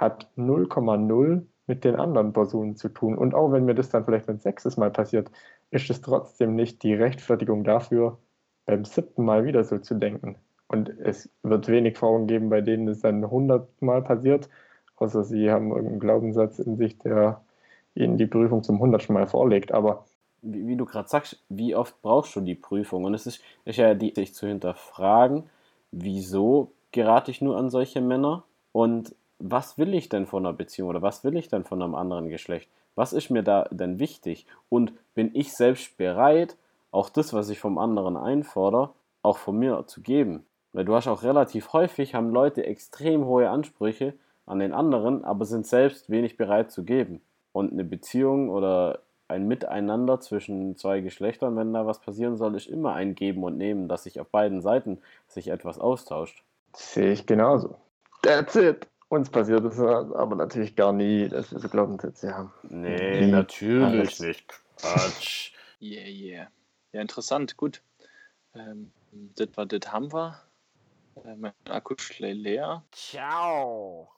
[0.00, 3.16] hat 0,0 mit den anderen Personen zu tun.
[3.18, 5.30] Und auch wenn mir das dann vielleicht ein sechstes Mal passiert,
[5.70, 8.18] ist es trotzdem nicht die Rechtfertigung dafür,
[8.64, 10.36] beim siebten Mal wieder so zu denken.
[10.68, 14.48] Und es wird wenig Frauen geben, bei denen es dann hundertmal passiert,
[14.96, 17.42] außer sie haben irgendeinen Glaubenssatz in sich, der
[17.94, 19.72] ihnen die Prüfung zum hundertsten Mal vorlegt.
[19.72, 20.06] Aber
[20.42, 23.04] wie, wie du gerade sagst, wie oft brauchst du die Prüfung?
[23.04, 25.44] Und es ist, ist ja die, sich zu hinterfragen,
[25.90, 28.44] wieso gerate ich nur an solche Männer?
[28.72, 31.94] Und was will ich denn von einer Beziehung oder was will ich denn von einem
[31.94, 32.68] anderen Geschlecht?
[32.94, 34.46] Was ist mir da denn wichtig?
[34.68, 36.56] Und bin ich selbst bereit,
[36.92, 38.90] auch das, was ich vom anderen einfordere,
[39.22, 40.44] auch von mir zu geben?
[40.72, 44.14] Weil du hast auch relativ häufig, haben Leute extrem hohe Ansprüche
[44.46, 47.20] an den anderen, aber sind selbst wenig bereit zu geben.
[47.52, 52.66] Und eine Beziehung oder ein Miteinander zwischen zwei Geschlechtern, wenn da was passieren soll, ist
[52.66, 56.42] immer ein Geben und Nehmen, dass sich auf beiden Seiten sich etwas austauscht.
[56.74, 57.76] Sehe ich genauso.
[58.22, 58.86] That's it.
[59.10, 62.52] Uns passiert das aber natürlich gar nie, dass wir so Glaubenssätze haben.
[62.62, 64.20] Nee, Wie natürlich alles.
[64.20, 64.46] nicht.
[64.76, 65.52] Quatsch.
[65.80, 66.50] yeah, yeah.
[66.92, 67.82] Ja, interessant, gut.
[68.54, 70.40] Ähm, das war das haben wir.
[71.24, 72.84] Äh, mein Akku ist leer.
[72.92, 74.12] Ciao.